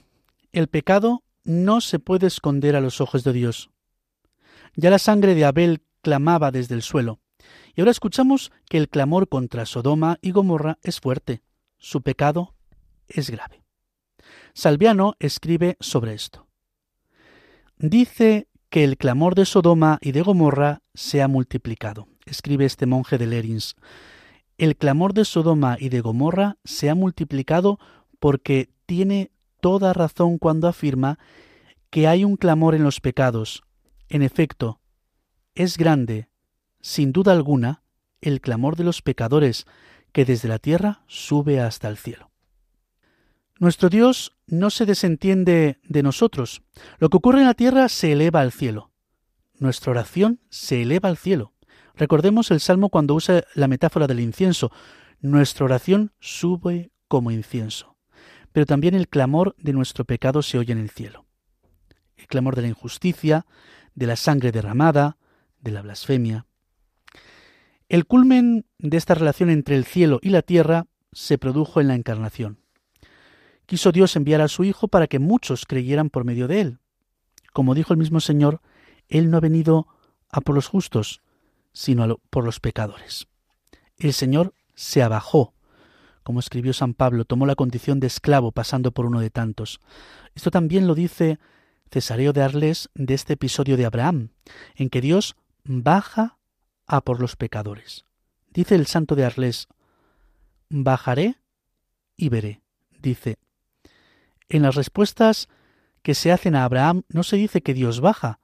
el 0.51 0.67
pecado 0.67 1.23
no 1.47 1.79
se 1.79 1.97
puede 1.97 2.27
esconder 2.27 2.75
a 2.75 2.81
los 2.81 2.99
ojos 2.99 3.23
de 3.23 3.31
Dios. 3.31 3.71
Ya 4.75 4.89
la 4.89 4.99
sangre 4.99 5.33
de 5.33 5.45
Abel 5.45 5.81
clamaba 6.01 6.51
desde 6.51 6.75
el 6.75 6.81
suelo, 6.83 7.19
Y 7.73 7.81
ahora 7.81 7.91
escuchamos 7.91 8.51
que 8.69 8.77
el 8.77 8.89
clamor 8.89 9.29
contra 9.29 9.65
Sodoma 9.65 10.19
y 10.21 10.31
Gomorra 10.31 10.77
es 10.83 10.99
fuerte, 10.99 11.43
su 11.77 12.01
pecado 12.01 12.53
es 13.07 13.29
grave. 13.29 13.63
Salviano 14.53 15.15
escribe 15.19 15.77
sobre 15.79 16.13
esto. 16.13 16.47
Dice 17.77 18.49
que 18.69 18.83
el 18.83 18.97
clamor 18.97 19.36
de 19.36 19.45
Sodoma 19.45 19.99
y 20.01 20.12
de 20.12 20.23
Gomorra 20.23 20.81
se 20.95 21.21
ha 21.21 21.27
multiplicado, 21.29 22.07
escribe 22.25 22.65
este 22.65 22.88
monje 22.88 23.17
de 23.17 23.27
Lerins. 23.27 23.75
El 24.57 24.75
clamor 24.75 25.13
de 25.13 25.23
Sodoma 25.23 25.77
y 25.79 25.89
de 25.89 26.01
Gomorra 26.01 26.57
se 26.65 26.89
ha 26.89 26.95
multiplicado 26.95 27.79
porque 28.19 28.69
tiene 28.86 29.31
toda 29.59 29.93
razón 29.93 30.37
cuando 30.37 30.67
afirma 30.67 31.19
que 31.89 32.07
hay 32.07 32.23
un 32.23 32.37
clamor 32.37 32.75
en 32.75 32.83
los 32.83 32.99
pecados. 32.99 33.63
En 34.09 34.21
efecto, 34.21 34.79
es 35.55 35.77
grande, 35.77 36.29
sin 36.81 37.11
duda 37.11 37.31
alguna, 37.31 37.83
el 38.21 38.41
clamor 38.41 38.75
de 38.75 38.83
los 38.83 39.01
pecadores, 39.01 39.65
que 40.11 40.25
desde 40.25 40.47
la 40.47 40.59
tierra 40.59 41.03
sube 41.07 41.59
hasta 41.59 41.87
el 41.87 41.97
cielo. 41.97 42.31
Nuestro 43.59 43.89
Dios 43.89 44.37
no 44.45 44.69
se 44.69 44.85
desentiende 44.85 45.79
de 45.83 46.03
nosotros. 46.03 46.61
Lo 46.99 47.09
que 47.09 47.17
ocurre 47.17 47.39
en 47.39 47.47
la 47.47 47.55
tierra 47.55 47.89
se 47.89 48.11
eleva 48.11 48.41
al 48.41 48.51
cielo. 48.51 48.91
Nuestra 49.59 49.91
oración 49.91 50.39
se 50.49 50.83
eleva 50.83 51.09
al 51.09 51.17
cielo. 51.17 51.53
Recordemos 51.95 52.51
el 52.51 52.59
Salmo 52.59 52.89
cuando 52.89 53.15
usa 53.15 53.43
la 53.55 53.67
metáfora 53.67 54.05
del 54.05 54.19
incienso. 54.19 54.71
Nuestra 55.19 55.65
oración 55.65 56.13
sube 56.19 56.91
como 57.07 57.31
incienso. 57.31 57.96
Pero 58.57 58.65
también 58.65 58.95
el 58.95 59.07
clamor 59.07 59.55
de 59.59 59.71
nuestro 59.71 60.03
pecado 60.03 60.41
se 60.41 60.57
oye 60.57 60.73
en 60.73 60.79
el 60.79 60.89
cielo. 60.89 61.27
El 62.15 62.25
clamor 62.25 62.55
de 62.55 62.63
la 62.63 62.67
injusticia, 62.67 63.45
de 63.93 64.07
la 64.07 64.15
sangre 64.15 64.51
derramada, 64.51 65.17
de 65.61 65.69
la 65.69 65.83
blasfemia. 65.83 66.47
El 67.87 68.07
culmen 68.07 68.65
de 68.79 68.97
esta 68.97 69.13
relación 69.13 69.51
entre 69.51 69.75
el 69.75 69.85
cielo 69.85 70.17
y 70.23 70.29
la 70.29 70.41
tierra 70.41 70.87
se 71.11 71.37
produjo 71.37 71.81
en 71.81 71.87
la 71.87 71.93
encarnación. 71.93 72.57
Quiso 73.67 73.91
Dios 73.91 74.15
enviar 74.15 74.41
a 74.41 74.47
su 74.47 74.63
Hijo 74.63 74.87
para 74.87 75.05
que 75.05 75.19
muchos 75.19 75.67
creyeran 75.67 76.09
por 76.09 76.25
medio 76.25 76.47
de 76.47 76.61
él. 76.61 76.79
Como 77.53 77.75
dijo 77.75 77.93
el 77.93 77.99
mismo 77.99 78.21
Señor, 78.21 78.61
Él 79.07 79.29
no 79.29 79.37
ha 79.37 79.41
venido 79.41 79.85
a 80.31 80.41
por 80.41 80.55
los 80.55 80.65
justos, 80.65 81.21
sino 81.73 82.17
por 82.31 82.43
los 82.43 82.59
pecadores. 82.59 83.27
El 83.99 84.13
Señor 84.13 84.55
se 84.73 85.03
abajó, 85.03 85.53
como 86.27 86.41
escribió 86.41 86.73
San 86.73 86.93
Pablo, 86.93 87.23
tomó 87.23 87.45
la 87.45 87.55
condición 87.55 88.01
de 88.01 88.07
esclavo 88.07 88.51
pasando 88.51 88.91
por 88.91 89.05
uno 89.05 89.21
de 89.21 89.29
tantos. 89.29 89.79
Esto 90.35 90.51
también 90.51 90.85
lo 90.85 90.93
dice 90.93 91.39
Cesareo 91.89 92.33
de 92.33 92.41
Arles 92.41 92.89
de 92.95 93.13
este 93.13 93.35
episodio 93.35 93.77
de 93.77 93.85
Abraham, 93.85 94.31
en 94.75 94.89
que 94.89 94.99
Dios 94.99 95.37
baja 95.63 96.37
a 96.85 96.99
por 96.99 97.21
los 97.21 97.37
pecadores. 97.37 98.03
Dice 98.49 98.75
el 98.75 98.87
santo 98.87 99.15
de 99.15 99.23
Arles, 99.23 99.69
bajaré 100.67 101.37
y 102.17 102.27
veré. 102.27 102.61
Dice, 102.99 103.37
en 104.49 104.63
las 104.63 104.75
respuestas 104.75 105.47
que 106.01 106.13
se 106.13 106.33
hacen 106.33 106.55
a 106.55 106.65
Abraham 106.65 107.03
no 107.07 107.23
se 107.23 107.37
dice 107.37 107.61
que 107.61 107.73
Dios 107.73 108.01
baja, 108.01 108.41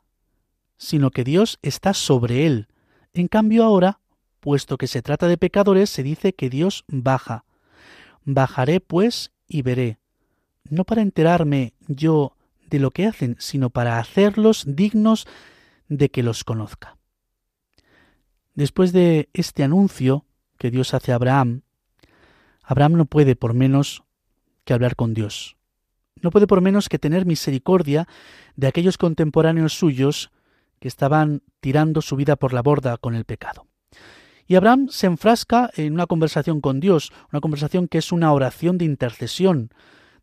sino 0.77 1.11
que 1.11 1.25
Dios 1.25 1.59
está 1.61 1.93
sobre 1.93 2.45
él. 2.45 2.69
En 3.11 3.27
cambio 3.27 3.65
ahora, 3.65 3.99
puesto 4.39 4.77
que 4.77 4.87
se 4.87 5.01
trata 5.01 5.27
de 5.27 5.37
pecadores, 5.37 5.89
se 5.89 6.01
dice 6.01 6.33
que 6.33 6.49
Dios 6.49 6.85
baja. 6.87 7.43
Bajaré 8.25 8.79
pues 8.79 9.31
y 9.47 9.61
veré, 9.61 9.97
no 10.69 10.85
para 10.85 11.01
enterarme 11.01 11.73
yo 11.87 12.35
de 12.69 12.79
lo 12.79 12.91
que 12.91 13.05
hacen, 13.05 13.35
sino 13.39 13.69
para 13.69 13.99
hacerlos 13.99 14.63
dignos 14.67 15.27
de 15.89 16.09
que 16.09 16.23
los 16.23 16.43
conozca. 16.43 16.97
Después 18.55 18.93
de 18.93 19.29
este 19.33 19.63
anuncio 19.63 20.25
que 20.57 20.71
Dios 20.71 20.93
hace 20.93 21.11
a 21.11 21.15
Abraham, 21.15 21.61
Abraham 22.63 22.93
no 22.93 23.05
puede 23.05 23.35
por 23.35 23.53
menos 23.53 24.03
que 24.63 24.73
hablar 24.73 24.95
con 24.95 25.13
Dios 25.13 25.57
no 26.23 26.31
puede 26.31 26.47
por 26.47 26.61
menos 26.61 26.89
que 26.89 26.97
tener 26.97 27.25
misericordia 27.25 28.07
de 28.55 28.67
aquellos 28.67 28.97
contemporáneos 28.97 29.73
suyos 29.73 30.31
que 30.79 30.87
estaban 30.87 31.43
tirando 31.59 32.01
su 32.01 32.15
vida 32.15 32.35
por 32.37 32.53
la 32.53 32.61
borda 32.61 32.97
con 32.97 33.13
el 33.13 33.25
pecado. 33.25 33.67
Y 34.47 34.55
Abraham 34.55 34.87
se 34.89 35.07
enfrasca 35.07 35.69
en 35.75 35.93
una 35.93 36.05
conversación 36.05 36.61
con 36.61 36.79
Dios, 36.79 37.11
una 37.31 37.39
conversación 37.39 37.87
que 37.87 37.97
es 37.97 38.11
una 38.11 38.33
oración 38.33 38.77
de 38.77 38.85
intercesión, 38.85 39.69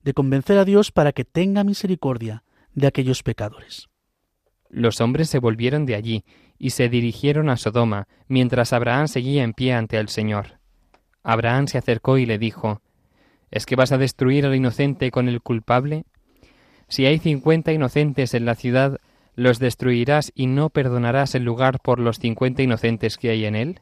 de 0.02 0.14
convencer 0.14 0.58
a 0.58 0.64
Dios 0.64 0.92
para 0.92 1.12
que 1.12 1.24
tenga 1.24 1.64
misericordia 1.64 2.44
de 2.74 2.86
aquellos 2.86 3.22
pecadores. 3.22 3.88
Los 4.68 5.00
hombres 5.00 5.28
se 5.28 5.38
volvieron 5.38 5.84
de 5.84 5.94
allí 5.94 6.24
y 6.58 6.70
se 6.70 6.88
dirigieron 6.88 7.48
a 7.48 7.56
Sodoma, 7.56 8.06
mientras 8.28 8.72
Abraham 8.72 9.08
seguía 9.08 9.42
en 9.42 9.52
pie 9.52 9.72
ante 9.72 9.96
el 9.96 10.08
Señor. 10.08 10.60
Abraham 11.22 11.66
se 11.66 11.78
acercó 11.78 12.18
y 12.18 12.26
le 12.26 12.38
dijo, 12.38 12.80
¿Es 13.50 13.66
que 13.66 13.76
vas 13.76 13.92
a 13.92 13.98
destruir 13.98 14.46
al 14.46 14.54
inocente 14.54 15.10
con 15.10 15.28
el 15.28 15.40
culpable? 15.40 16.04
Si 16.88 17.06
hay 17.06 17.18
cincuenta 17.18 17.72
inocentes 17.72 18.34
en 18.34 18.44
la 18.44 18.54
ciudad, 18.54 18.98
¿los 19.34 19.58
destruirás 19.58 20.32
y 20.34 20.46
no 20.46 20.70
perdonarás 20.70 21.34
el 21.34 21.44
lugar 21.44 21.80
por 21.80 21.98
los 21.98 22.18
cincuenta 22.18 22.62
inocentes 22.62 23.16
que 23.16 23.30
hay 23.30 23.44
en 23.44 23.56
él? 23.56 23.80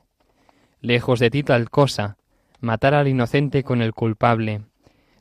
Lejos 0.80 1.18
de 1.18 1.30
ti 1.30 1.42
tal 1.42 1.70
cosa, 1.70 2.16
matar 2.60 2.94
al 2.94 3.08
inocente 3.08 3.64
con 3.64 3.82
el 3.82 3.92
culpable, 3.92 4.62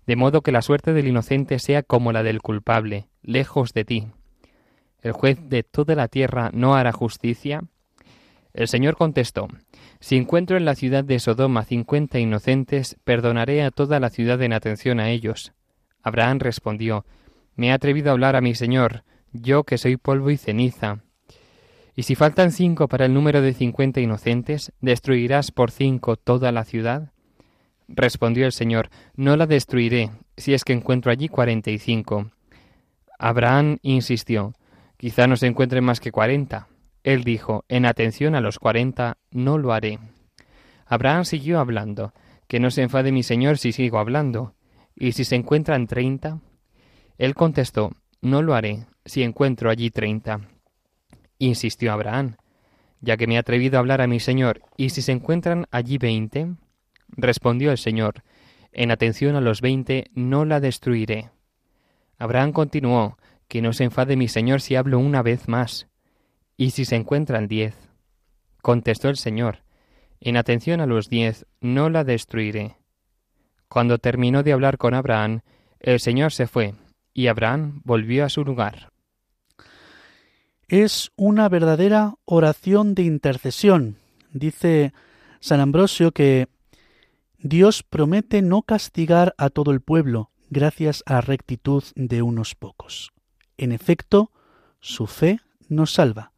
de 0.06 0.16
modo 0.16 0.42
que 0.42 0.52
la 0.52 0.62
suerte 0.62 0.94
del 0.94 1.08
inocente 1.08 1.58
sea 1.58 1.84
como 1.84 2.12
la 2.12 2.22
del 2.22 2.42
culpable, 2.42 3.08
lejos 3.24 3.74
de 3.74 3.84
ti. 3.84 4.08
¿El 5.02 5.14
juez 5.14 5.38
de 5.50 5.64
toda 5.64 5.96
la 5.96 6.08
tierra 6.08 6.52
no 6.54 6.76
hará 6.76 6.92
justicia? 6.92 7.64
El 8.54 8.68
Señor 8.68 8.98
contestó, 8.98 9.48
si 10.00 10.16
encuentro 10.16 10.58
en 10.58 10.66
la 10.66 10.76
ciudad 10.76 11.04
de 11.04 11.20
Sodoma 11.20 11.64
cincuenta 11.64 12.20
inocentes, 12.20 12.98
perdonaré 13.04 13.64
a 13.64 13.72
toda 13.72 14.00
la 14.00 14.10
ciudad 14.10 14.42
en 14.42 14.54
atención 14.54 15.00
a 15.00 15.10
ellos. 15.10 15.54
Abraham 16.04 16.40
respondió, 16.40 17.06
Me 17.56 17.68
he 17.68 17.72
atrevido 17.72 18.10
a 18.10 18.14
hablar 18.14 18.36
a 18.36 18.42
mi 18.42 18.54
Señor, 18.54 19.04
yo 19.32 19.64
que 19.64 19.78
soy 19.78 19.98
polvo 19.98 20.30
y 20.30 20.38
ceniza. 20.38 21.04
¿Y 21.98 22.04
si 22.04 22.14
faltan 22.14 22.52
cinco 22.52 22.88
para 22.88 23.06
el 23.06 23.14
número 23.16 23.42
de 23.42 23.56
cincuenta 23.56 24.00
inocentes, 24.00 24.72
destruirás 24.82 25.50
por 25.50 25.72
cinco 25.72 26.16
toda 26.16 26.52
la 26.52 26.64
ciudad? 26.64 27.12
Respondió 27.88 28.46
el 28.46 28.52
Señor, 28.52 28.92
No 29.16 29.36
la 29.36 29.48
destruiré, 29.48 30.12
si 30.38 30.54
es 30.54 30.64
que 30.64 30.74
encuentro 30.74 31.12
allí 31.12 31.28
cuarenta 31.28 31.72
y 31.72 31.80
cinco. 31.80 32.30
Abraham 33.18 33.80
insistió, 33.82 34.54
Quizá 34.98 35.26
no 35.26 35.38
se 35.38 35.48
encuentren 35.48 35.84
más 35.84 36.00
que 36.00 36.12
cuarenta. 36.12 36.68
Él 37.04 37.24
dijo, 37.24 37.66
En 37.68 37.88
atención 37.88 38.36
a 38.36 38.42
los 38.42 38.60
cuarenta, 38.60 39.18
no 39.32 39.58
lo 39.58 39.74
haré. 39.74 39.98
Abraham 40.86 41.26
siguió 41.26 41.60
hablando, 41.60 42.14
Que 42.48 42.60
no 42.60 42.70
se 42.70 42.84
enfade 42.84 43.12
mi 43.12 43.24
señor 43.24 43.58
si 43.58 43.72
sigo 43.72 43.98
hablando. 43.98 44.54
¿Y 44.96 45.14
si 45.14 45.26
se 45.26 45.36
encuentran 45.36 45.88
treinta? 45.88 46.42
Él 47.18 47.34
contestó, 47.34 47.90
No 48.22 48.44
lo 48.44 48.54
haré, 48.54 48.86
si 49.04 49.24
encuentro 49.24 49.72
allí 49.72 49.90
treinta. 49.90 50.42
Insistió 51.40 51.92
Abraham, 51.92 52.38
ya 53.02 53.18
que 53.18 53.28
me 53.28 53.36
he 53.36 53.38
atrevido 53.38 53.78
a 53.78 53.80
hablar 53.80 54.02
a 54.02 54.08
mi 54.08 54.20
señor, 54.20 54.62
¿y 54.76 54.90
si 54.90 55.02
se 55.02 55.12
encuentran 55.12 55.68
allí 55.72 55.98
veinte? 55.98 56.48
Respondió 57.10 57.72
el 57.72 57.78
señor, 57.78 58.24
En 58.72 58.92
atención 58.92 59.36
a 59.36 59.42
los 59.42 59.62
veinte, 59.62 60.12
no 60.14 60.46
la 60.46 60.60
destruiré. 60.60 61.30
Abraham 62.18 62.52
continuó, 62.52 63.18
Que 63.48 63.62
no 63.62 63.74
se 63.74 63.86
enfade 63.86 64.18
mi 64.18 64.28
señor 64.28 64.62
si 64.62 64.76
hablo 64.76 65.00
una 65.00 65.22
vez 65.22 65.48
más. 65.48 65.88
¿Y 66.58 66.72
si 66.72 66.86
se 66.86 66.96
encuentran 66.96 67.48
diez? 67.48 67.76
Contestó 68.62 69.10
el 69.10 69.18
Señor, 69.18 69.64
en 70.20 70.38
atención 70.38 70.82
a 70.82 70.86
los 70.86 71.10
diez, 71.10 71.46
no 71.62 71.90
la 71.90 72.04
destruiré. 72.04 72.78
Cuando 73.70 74.00
terminó 74.00 74.44
de 74.44 74.54
hablar 74.54 74.78
con 74.78 74.94
Abraham, 74.94 75.42
el 75.80 76.00
Señor 76.00 76.32
se 76.32 76.48
fue, 76.48 76.74
y 77.14 77.28
Abraham 77.28 77.82
volvió 77.84 78.26
a 78.26 78.30
su 78.30 78.44
lugar. 78.44 78.92
Es 80.70 81.14
una 81.16 81.48
verdadera 81.48 82.16
oración 82.26 82.94
de 82.94 83.04
intercesión. 83.04 84.00
Dice 84.34 84.94
San 85.40 85.62
Ambrosio 85.62 86.12
que 86.12 86.50
Dios 87.38 87.84
promete 87.84 88.42
no 88.42 88.64
castigar 88.64 89.34
a 89.38 89.50
todo 89.50 89.72
el 89.72 89.80
pueblo 89.80 90.30
gracias 90.50 91.04
a 91.06 91.14
la 91.14 91.22
rectitud 91.22 91.86
de 91.96 92.22
unos 92.22 92.54
pocos. 92.54 93.14
En 93.56 93.72
efecto, 93.72 94.34
su 94.82 95.08
fe 95.08 95.40
nos 95.70 95.94
salva. 95.94 96.34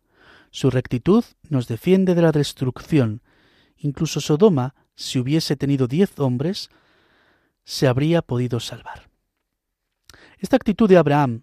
Su 0.51 0.69
rectitud 0.69 1.23
nos 1.49 1.67
defiende 1.67 2.13
de 2.13 2.21
la 2.21 2.31
destrucción. 2.31 3.23
Incluso 3.77 4.21
Sodoma, 4.21 4.75
si 4.95 5.17
hubiese 5.17 5.55
tenido 5.55 5.87
diez 5.87 6.19
hombres, 6.19 6.69
se 7.63 7.87
habría 7.87 8.21
podido 8.21 8.59
salvar. 8.59 9.09
Esta 10.37 10.55
actitud 10.55 10.87
de 10.87 10.97
Abraham 10.97 11.41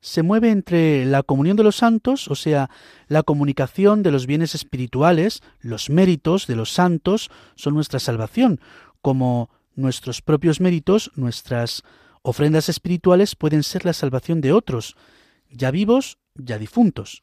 se 0.00 0.22
mueve 0.22 0.50
entre 0.50 1.04
la 1.04 1.22
comunión 1.22 1.56
de 1.56 1.62
los 1.62 1.76
santos, 1.76 2.28
o 2.28 2.34
sea, 2.34 2.70
la 3.08 3.22
comunicación 3.22 4.02
de 4.02 4.10
los 4.10 4.26
bienes 4.26 4.54
espirituales, 4.54 5.42
los 5.60 5.90
méritos 5.90 6.46
de 6.46 6.56
los 6.56 6.72
santos 6.72 7.30
son 7.54 7.74
nuestra 7.74 8.00
salvación, 8.00 8.60
como 9.02 9.50
nuestros 9.74 10.22
propios 10.22 10.60
méritos, 10.60 11.10
nuestras 11.16 11.82
ofrendas 12.22 12.68
espirituales 12.68 13.36
pueden 13.36 13.62
ser 13.62 13.84
la 13.84 13.92
salvación 13.92 14.40
de 14.40 14.52
otros, 14.52 14.96
ya 15.50 15.70
vivos, 15.70 16.18
ya 16.34 16.58
difuntos. 16.58 17.20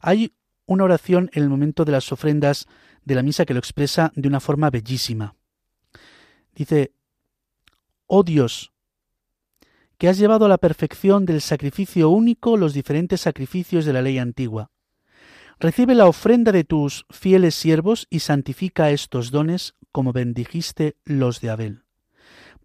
Hay 0.00 0.34
una 0.66 0.84
oración 0.84 1.30
en 1.32 1.42
el 1.42 1.48
momento 1.48 1.84
de 1.84 1.92
las 1.92 2.12
ofrendas 2.12 2.66
de 3.04 3.14
la 3.14 3.22
misa 3.22 3.44
que 3.44 3.54
lo 3.54 3.60
expresa 3.60 4.12
de 4.14 4.28
una 4.28 4.40
forma 4.40 4.70
bellísima. 4.70 5.36
Dice, 6.54 6.92
Oh 8.06 8.22
Dios, 8.22 8.73
que 9.98 10.08
has 10.08 10.18
llevado 10.18 10.46
a 10.46 10.48
la 10.48 10.58
perfección 10.58 11.24
del 11.24 11.40
sacrificio 11.40 12.10
único 12.10 12.56
los 12.56 12.74
diferentes 12.74 13.20
sacrificios 13.20 13.84
de 13.84 13.92
la 13.92 14.02
ley 14.02 14.18
antigua. 14.18 14.70
Recibe 15.60 15.94
la 15.94 16.06
ofrenda 16.06 16.52
de 16.52 16.64
tus 16.64 17.06
fieles 17.10 17.54
siervos 17.54 18.06
y 18.10 18.20
santifica 18.20 18.90
estos 18.90 19.30
dones 19.30 19.74
como 19.92 20.12
bendijiste 20.12 20.96
los 21.04 21.40
de 21.40 21.50
Abel, 21.50 21.84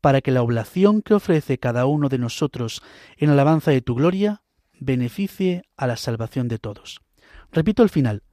para 0.01 0.21
que 0.21 0.31
la 0.31 0.41
oblación 0.41 1.01
que 1.01 1.13
ofrece 1.13 1.59
cada 1.59 1.85
uno 1.85 2.09
de 2.09 2.17
nosotros 2.17 2.81
en 3.17 3.29
alabanza 3.29 3.71
de 3.71 3.81
tu 3.81 3.95
gloria 3.95 4.41
beneficie 4.79 5.63
a 5.77 5.87
la 5.87 5.97
salvación 5.97 6.47
de 6.47 6.57
todos. 6.57 7.01
Repito 7.51 7.83
el 7.83 7.89
final, 7.89 8.23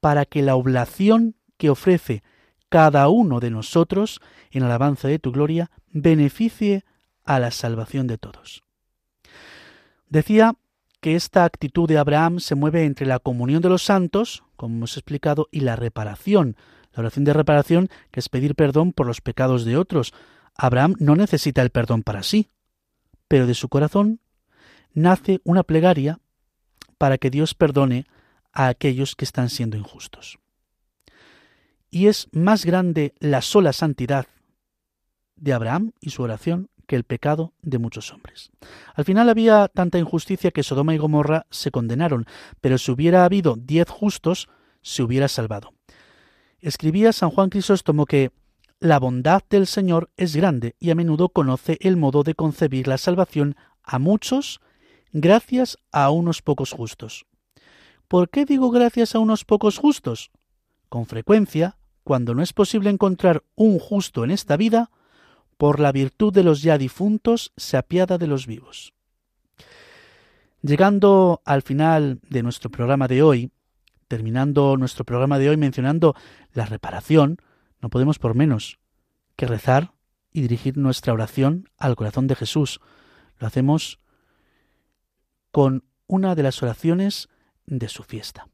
para 0.00 0.24
que 0.24 0.42
la 0.42 0.56
oblación 0.56 1.36
que 1.58 1.70
ofrece 1.70 2.22
cada 2.68 3.08
uno 3.08 3.38
de 3.40 3.50
nosotros 3.50 4.20
en 4.50 4.62
alabanza 4.62 5.06
de 5.06 5.18
tu 5.18 5.32
gloria 5.32 5.70
beneficie 5.92 6.84
a 7.24 7.38
la 7.38 7.50
salvación 7.50 8.06
de 8.06 8.18
todos. 8.18 8.62
Decía 10.08 10.54
que 11.00 11.16
esta 11.16 11.44
actitud 11.44 11.88
de 11.88 11.98
Abraham 11.98 12.38
se 12.38 12.54
mueve 12.54 12.84
entre 12.84 13.06
la 13.06 13.18
comunión 13.18 13.60
de 13.62 13.68
los 13.68 13.82
santos, 13.82 14.44
como 14.56 14.76
hemos 14.76 14.96
explicado, 14.96 15.48
y 15.50 15.60
la 15.60 15.74
reparación. 15.74 16.56
La 16.92 17.00
oración 17.00 17.24
de 17.24 17.32
reparación, 17.32 17.88
que 18.10 18.20
es 18.20 18.28
pedir 18.28 18.54
perdón 18.54 18.92
por 18.92 19.06
los 19.06 19.20
pecados 19.20 19.64
de 19.64 19.76
otros. 19.76 20.14
Abraham 20.54 20.94
no 20.98 21.16
necesita 21.16 21.62
el 21.62 21.70
perdón 21.70 22.02
para 22.02 22.22
sí, 22.22 22.50
pero 23.26 23.46
de 23.46 23.54
su 23.54 23.68
corazón 23.68 24.20
nace 24.92 25.40
una 25.44 25.62
plegaria 25.62 26.20
para 26.98 27.18
que 27.18 27.30
Dios 27.30 27.54
perdone 27.54 28.06
a 28.52 28.68
aquellos 28.68 29.16
que 29.16 29.24
están 29.24 29.48
siendo 29.48 29.76
injustos. 29.76 30.38
Y 31.90 32.06
es 32.06 32.28
más 32.32 32.64
grande 32.64 33.14
la 33.18 33.42
sola 33.42 33.72
santidad 33.72 34.26
de 35.36 35.52
Abraham 35.52 35.92
y 36.00 36.10
su 36.10 36.22
oración 36.22 36.70
que 36.86 36.96
el 36.96 37.04
pecado 37.04 37.52
de 37.62 37.78
muchos 37.78 38.12
hombres. 38.12 38.50
Al 38.94 39.04
final 39.04 39.28
había 39.28 39.68
tanta 39.68 39.98
injusticia 39.98 40.50
que 40.50 40.62
Sodoma 40.62 40.94
y 40.94 40.98
Gomorra 40.98 41.46
se 41.50 41.70
condenaron, 41.70 42.26
pero 42.60 42.78
si 42.78 42.90
hubiera 42.90 43.24
habido 43.24 43.56
diez 43.56 43.88
justos, 43.88 44.48
se 44.82 45.02
hubiera 45.02 45.28
salvado. 45.28 45.74
Escribía 46.60 47.12
San 47.12 47.30
Juan 47.30 47.50
Crisóstomo 47.50 48.06
que 48.06 48.30
la 48.78 48.98
bondad 48.98 49.42
del 49.48 49.66
Señor 49.66 50.10
es 50.16 50.34
grande 50.34 50.74
y 50.80 50.90
a 50.90 50.94
menudo 50.94 51.28
conoce 51.28 51.78
el 51.80 51.96
modo 51.96 52.24
de 52.24 52.34
concebir 52.34 52.88
la 52.88 52.98
salvación 52.98 53.56
a 53.82 53.98
muchos 53.98 54.60
gracias 55.12 55.76
a 55.92 56.10
unos 56.10 56.42
pocos 56.42 56.72
justos. 56.72 57.26
¿Por 58.08 58.28
qué 58.28 58.44
digo 58.44 58.70
gracias 58.70 59.14
a 59.14 59.20
unos 59.20 59.44
pocos 59.44 59.78
justos? 59.78 60.30
Con 60.88 61.06
frecuencia, 61.06 61.78
cuando 62.04 62.34
no 62.34 62.42
es 62.42 62.52
posible 62.52 62.90
encontrar 62.90 63.44
un 63.54 63.78
justo 63.78 64.24
en 64.24 64.30
esta 64.30 64.56
vida, 64.56 64.90
por 65.56 65.80
la 65.80 65.92
virtud 65.92 66.32
de 66.32 66.42
los 66.42 66.62
ya 66.62 66.78
difuntos 66.78 67.52
se 67.56 67.76
apiada 67.76 68.18
de 68.18 68.26
los 68.26 68.46
vivos. 68.46 68.94
Llegando 70.62 71.42
al 71.44 71.62
final 71.62 72.20
de 72.28 72.42
nuestro 72.42 72.70
programa 72.70 73.08
de 73.08 73.22
hoy, 73.22 73.50
terminando 74.08 74.76
nuestro 74.76 75.04
programa 75.04 75.38
de 75.38 75.48
hoy 75.48 75.56
mencionando 75.56 76.14
la 76.52 76.66
reparación, 76.66 77.38
no 77.80 77.90
podemos 77.90 78.18
por 78.18 78.34
menos 78.34 78.78
que 79.36 79.46
rezar 79.46 79.92
y 80.32 80.42
dirigir 80.42 80.76
nuestra 80.76 81.12
oración 81.12 81.68
al 81.78 81.96
corazón 81.96 82.26
de 82.26 82.36
Jesús. 82.36 82.80
Lo 83.38 83.46
hacemos 83.46 83.98
con 85.50 85.84
una 86.06 86.34
de 86.34 86.42
las 86.42 86.62
oraciones 86.62 87.28
de 87.66 87.88
su 87.88 88.02
fiesta. 88.02 88.48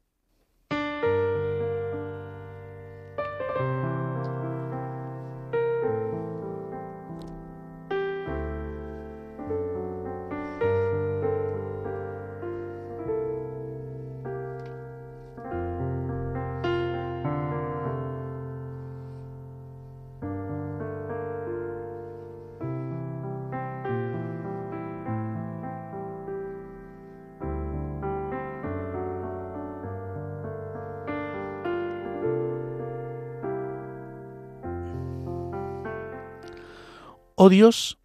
Oh 37.41 37.47
Dios, 37.47 37.97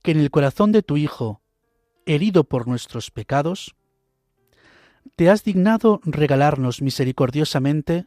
que 0.00 0.12
en 0.12 0.18
el 0.18 0.30
corazón 0.30 0.72
de 0.72 0.82
tu 0.82 0.96
Hijo, 0.96 1.42
herido 2.06 2.44
por 2.44 2.66
nuestros 2.66 3.10
pecados, 3.10 3.76
te 5.14 5.28
has 5.28 5.44
dignado 5.44 6.00
regalarnos 6.04 6.80
misericordiosamente 6.80 8.06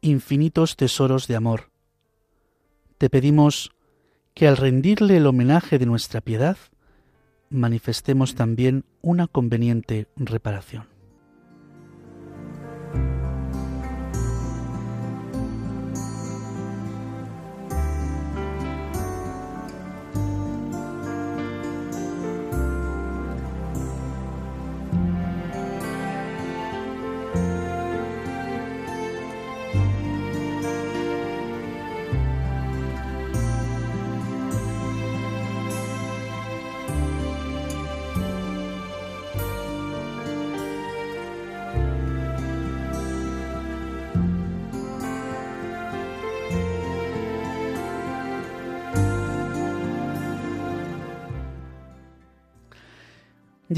infinitos 0.00 0.74
tesoros 0.74 1.28
de 1.28 1.36
amor. 1.36 1.70
Te 2.98 3.08
pedimos 3.08 3.70
que 4.34 4.48
al 4.48 4.56
rendirle 4.56 5.18
el 5.18 5.28
homenaje 5.28 5.78
de 5.78 5.86
nuestra 5.86 6.22
piedad, 6.22 6.56
manifestemos 7.48 8.34
también 8.34 8.84
una 9.00 9.28
conveniente 9.28 10.08
reparación. 10.16 10.97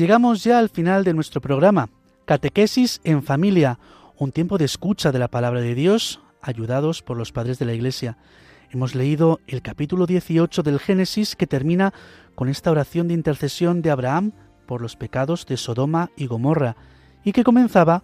Llegamos 0.00 0.42
ya 0.42 0.58
al 0.58 0.70
final 0.70 1.04
de 1.04 1.12
nuestro 1.12 1.42
programa, 1.42 1.90
Catequesis 2.24 3.02
en 3.04 3.22
Familia, 3.22 3.78
un 4.16 4.32
tiempo 4.32 4.56
de 4.56 4.64
escucha 4.64 5.12
de 5.12 5.18
la 5.18 5.28
palabra 5.28 5.60
de 5.60 5.74
Dios, 5.74 6.22
ayudados 6.40 7.02
por 7.02 7.18
los 7.18 7.32
padres 7.32 7.58
de 7.58 7.66
la 7.66 7.74
Iglesia. 7.74 8.16
Hemos 8.70 8.94
leído 8.94 9.40
el 9.46 9.60
capítulo 9.60 10.06
18 10.06 10.62
del 10.62 10.78
Génesis 10.78 11.36
que 11.36 11.46
termina 11.46 11.92
con 12.34 12.48
esta 12.48 12.70
oración 12.70 13.08
de 13.08 13.12
intercesión 13.12 13.82
de 13.82 13.90
Abraham 13.90 14.32
por 14.64 14.80
los 14.80 14.96
pecados 14.96 15.44
de 15.44 15.58
Sodoma 15.58 16.10
y 16.16 16.28
Gomorra, 16.28 16.76
y 17.22 17.32
que 17.32 17.44
comenzaba, 17.44 18.02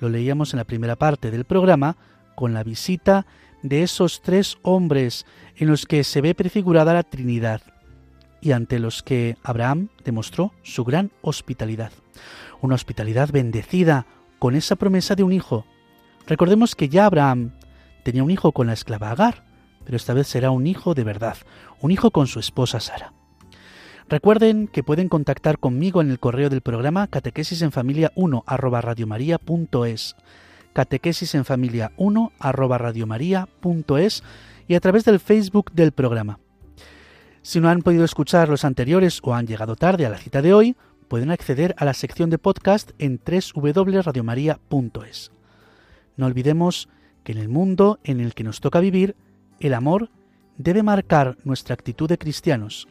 lo 0.00 0.08
leíamos 0.08 0.52
en 0.52 0.58
la 0.58 0.64
primera 0.64 0.96
parte 0.96 1.30
del 1.30 1.44
programa, 1.44 1.96
con 2.34 2.54
la 2.54 2.64
visita 2.64 3.24
de 3.62 3.84
esos 3.84 4.20
tres 4.20 4.58
hombres 4.62 5.26
en 5.54 5.68
los 5.68 5.86
que 5.86 6.02
se 6.02 6.20
ve 6.20 6.34
prefigurada 6.34 6.92
la 6.92 7.04
Trinidad, 7.04 7.62
y 8.40 8.52
ante 8.52 8.78
los 8.78 9.02
que 9.02 9.36
Abraham 9.42 9.88
demostró 10.04 10.52
su 10.62 10.84
gran 10.84 11.10
hospitalidad. 11.22 11.92
Una 12.60 12.74
hospitalidad 12.74 13.30
bendecida 13.30 14.06
con 14.38 14.54
esa 14.54 14.76
promesa 14.76 15.14
de 15.14 15.22
un 15.22 15.32
hijo. 15.32 15.66
Recordemos 16.26 16.74
que 16.74 16.88
ya 16.88 17.06
Abraham 17.06 17.52
tenía 18.02 18.22
un 18.22 18.30
hijo 18.30 18.52
con 18.52 18.66
la 18.66 18.72
esclava 18.72 19.10
Agar, 19.10 19.44
pero 19.84 19.96
esta 19.96 20.14
vez 20.14 20.26
será 20.26 20.50
un 20.50 20.66
hijo 20.66 20.94
de 20.94 21.04
verdad, 21.04 21.36
un 21.80 21.90
hijo 21.90 22.10
con 22.10 22.26
su 22.26 22.40
esposa 22.40 22.80
Sara. 22.80 23.12
Recuerden 24.08 24.68
que 24.68 24.84
pueden 24.84 25.08
contactar 25.08 25.58
conmigo 25.58 26.00
en 26.00 26.10
el 26.10 26.20
correo 26.20 26.48
del 26.48 26.60
programa 26.60 27.08
catequesis 27.08 27.62
en 27.62 27.72
familia 27.72 28.12
1 28.14 28.44
arroba 28.46 28.82
catequesis 30.72 31.34
en 31.34 31.44
familia 31.44 31.92
1 31.96 32.32
arroba 32.38 32.92
y 34.68 34.74
a 34.74 34.80
través 34.80 35.04
del 35.04 35.20
Facebook 35.20 35.72
del 35.72 35.92
programa. 35.92 36.38
Si 37.46 37.60
no 37.60 37.68
han 37.68 37.82
podido 37.82 38.04
escuchar 38.04 38.48
los 38.48 38.64
anteriores 38.64 39.20
o 39.22 39.32
han 39.32 39.46
llegado 39.46 39.76
tarde 39.76 40.04
a 40.04 40.10
la 40.10 40.18
cita 40.18 40.42
de 40.42 40.52
hoy, 40.52 40.74
pueden 41.06 41.30
acceder 41.30 41.76
a 41.78 41.84
la 41.84 41.94
sección 41.94 42.28
de 42.28 42.38
podcast 42.38 42.90
en 42.98 43.20
www.radiomaria.es. 43.24 45.30
No 46.16 46.26
olvidemos 46.26 46.88
que 47.22 47.30
en 47.30 47.38
el 47.38 47.48
mundo 47.48 48.00
en 48.02 48.18
el 48.18 48.34
que 48.34 48.42
nos 48.42 48.60
toca 48.60 48.80
vivir, 48.80 49.14
el 49.60 49.74
amor 49.74 50.10
debe 50.58 50.82
marcar 50.82 51.38
nuestra 51.44 51.74
actitud 51.74 52.08
de 52.08 52.18
cristianos. 52.18 52.88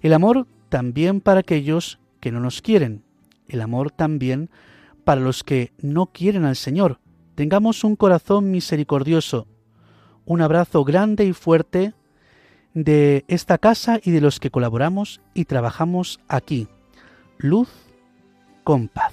El 0.00 0.14
amor 0.14 0.46
también 0.70 1.20
para 1.20 1.40
aquellos 1.40 1.98
que 2.18 2.32
no 2.32 2.40
nos 2.40 2.62
quieren. 2.62 3.04
El 3.46 3.60
amor 3.60 3.90
también 3.90 4.48
para 5.04 5.20
los 5.20 5.44
que 5.44 5.74
no 5.82 6.06
quieren 6.06 6.46
al 6.46 6.56
Señor. 6.56 6.98
tengamos 7.34 7.84
un 7.84 7.96
corazón 7.96 8.50
misericordioso, 8.50 9.46
un 10.24 10.40
abrazo 10.40 10.82
grande 10.82 11.26
y 11.26 11.34
fuerte 11.34 11.92
de 12.74 13.24
esta 13.28 13.58
casa 13.58 14.00
y 14.02 14.10
de 14.10 14.20
los 14.20 14.40
que 14.40 14.50
colaboramos 14.50 15.20
y 15.34 15.44
trabajamos 15.44 16.20
aquí. 16.28 16.68
Luz 17.38 17.68
con 18.64 18.88
paz 18.88 19.12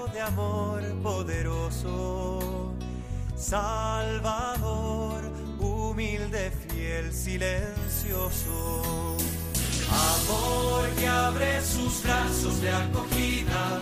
amor 0.21 0.81
poderoso, 1.01 2.73
Salvador, 3.35 5.23
humilde, 5.59 6.51
fiel, 6.67 7.11
silencioso. 7.11 9.17
Amor 9.89 10.89
que 10.97 11.07
abre 11.07 11.61
sus 11.61 12.03
brazos 12.03 12.61
de 12.61 12.69
acogida 12.69 13.80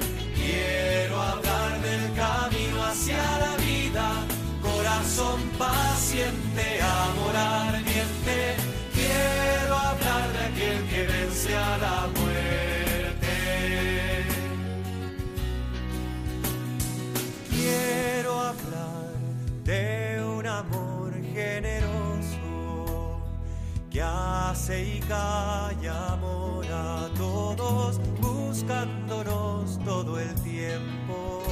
y 24.51 24.99
calla 25.07 26.13
amor 26.13 26.65
a 26.71 27.07
todos, 27.15 27.99
buscándonos 28.19 29.77
todo 29.85 30.19
el 30.19 30.33
tiempo, 30.41 31.43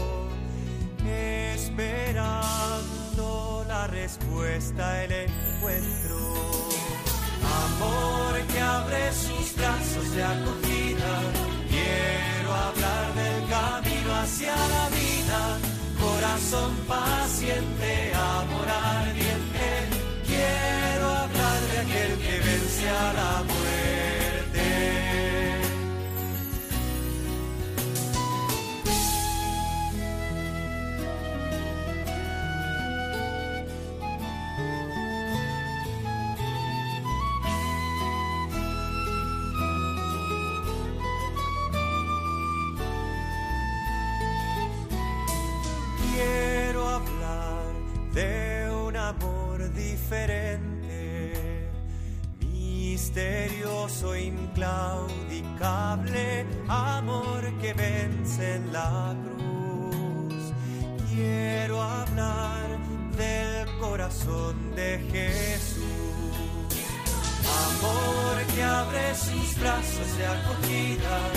esperando 1.06 2.56
la 3.68 3.86
respuesta, 3.86 5.04
el 5.04 5.12
encuentro. 5.12 6.18
Amor 7.68 8.42
que 8.52 8.60
abre 8.60 9.14
sus 9.14 9.56
brazos 9.56 10.16
de 10.16 10.24
acogida, 10.24 11.22
quiero 11.70 12.52
hablar 12.52 13.14
del 13.14 13.48
camino 13.48 14.16
hacia 14.16 14.56
la 14.56 14.90
vida, 14.90 15.60
corazón 16.02 16.76
paciente, 16.88 18.12
misterioso, 53.18 54.16
inclaudicable, 54.16 56.46
amor 56.68 57.52
que 57.60 57.74
vence 57.74 58.56
en 58.56 58.72
la 58.72 59.16
cruz. 59.24 60.54
Quiero 61.10 61.82
hablar 61.82 62.78
del 63.18 63.68
corazón 63.80 64.76
de 64.76 65.00
Jesús. 65.12 65.84
Amor 67.66 68.46
que 68.54 68.62
abre 68.64 69.16
sus 69.16 69.58
brazos 69.60 70.16
de 70.18 70.28
acogida. 70.28 71.37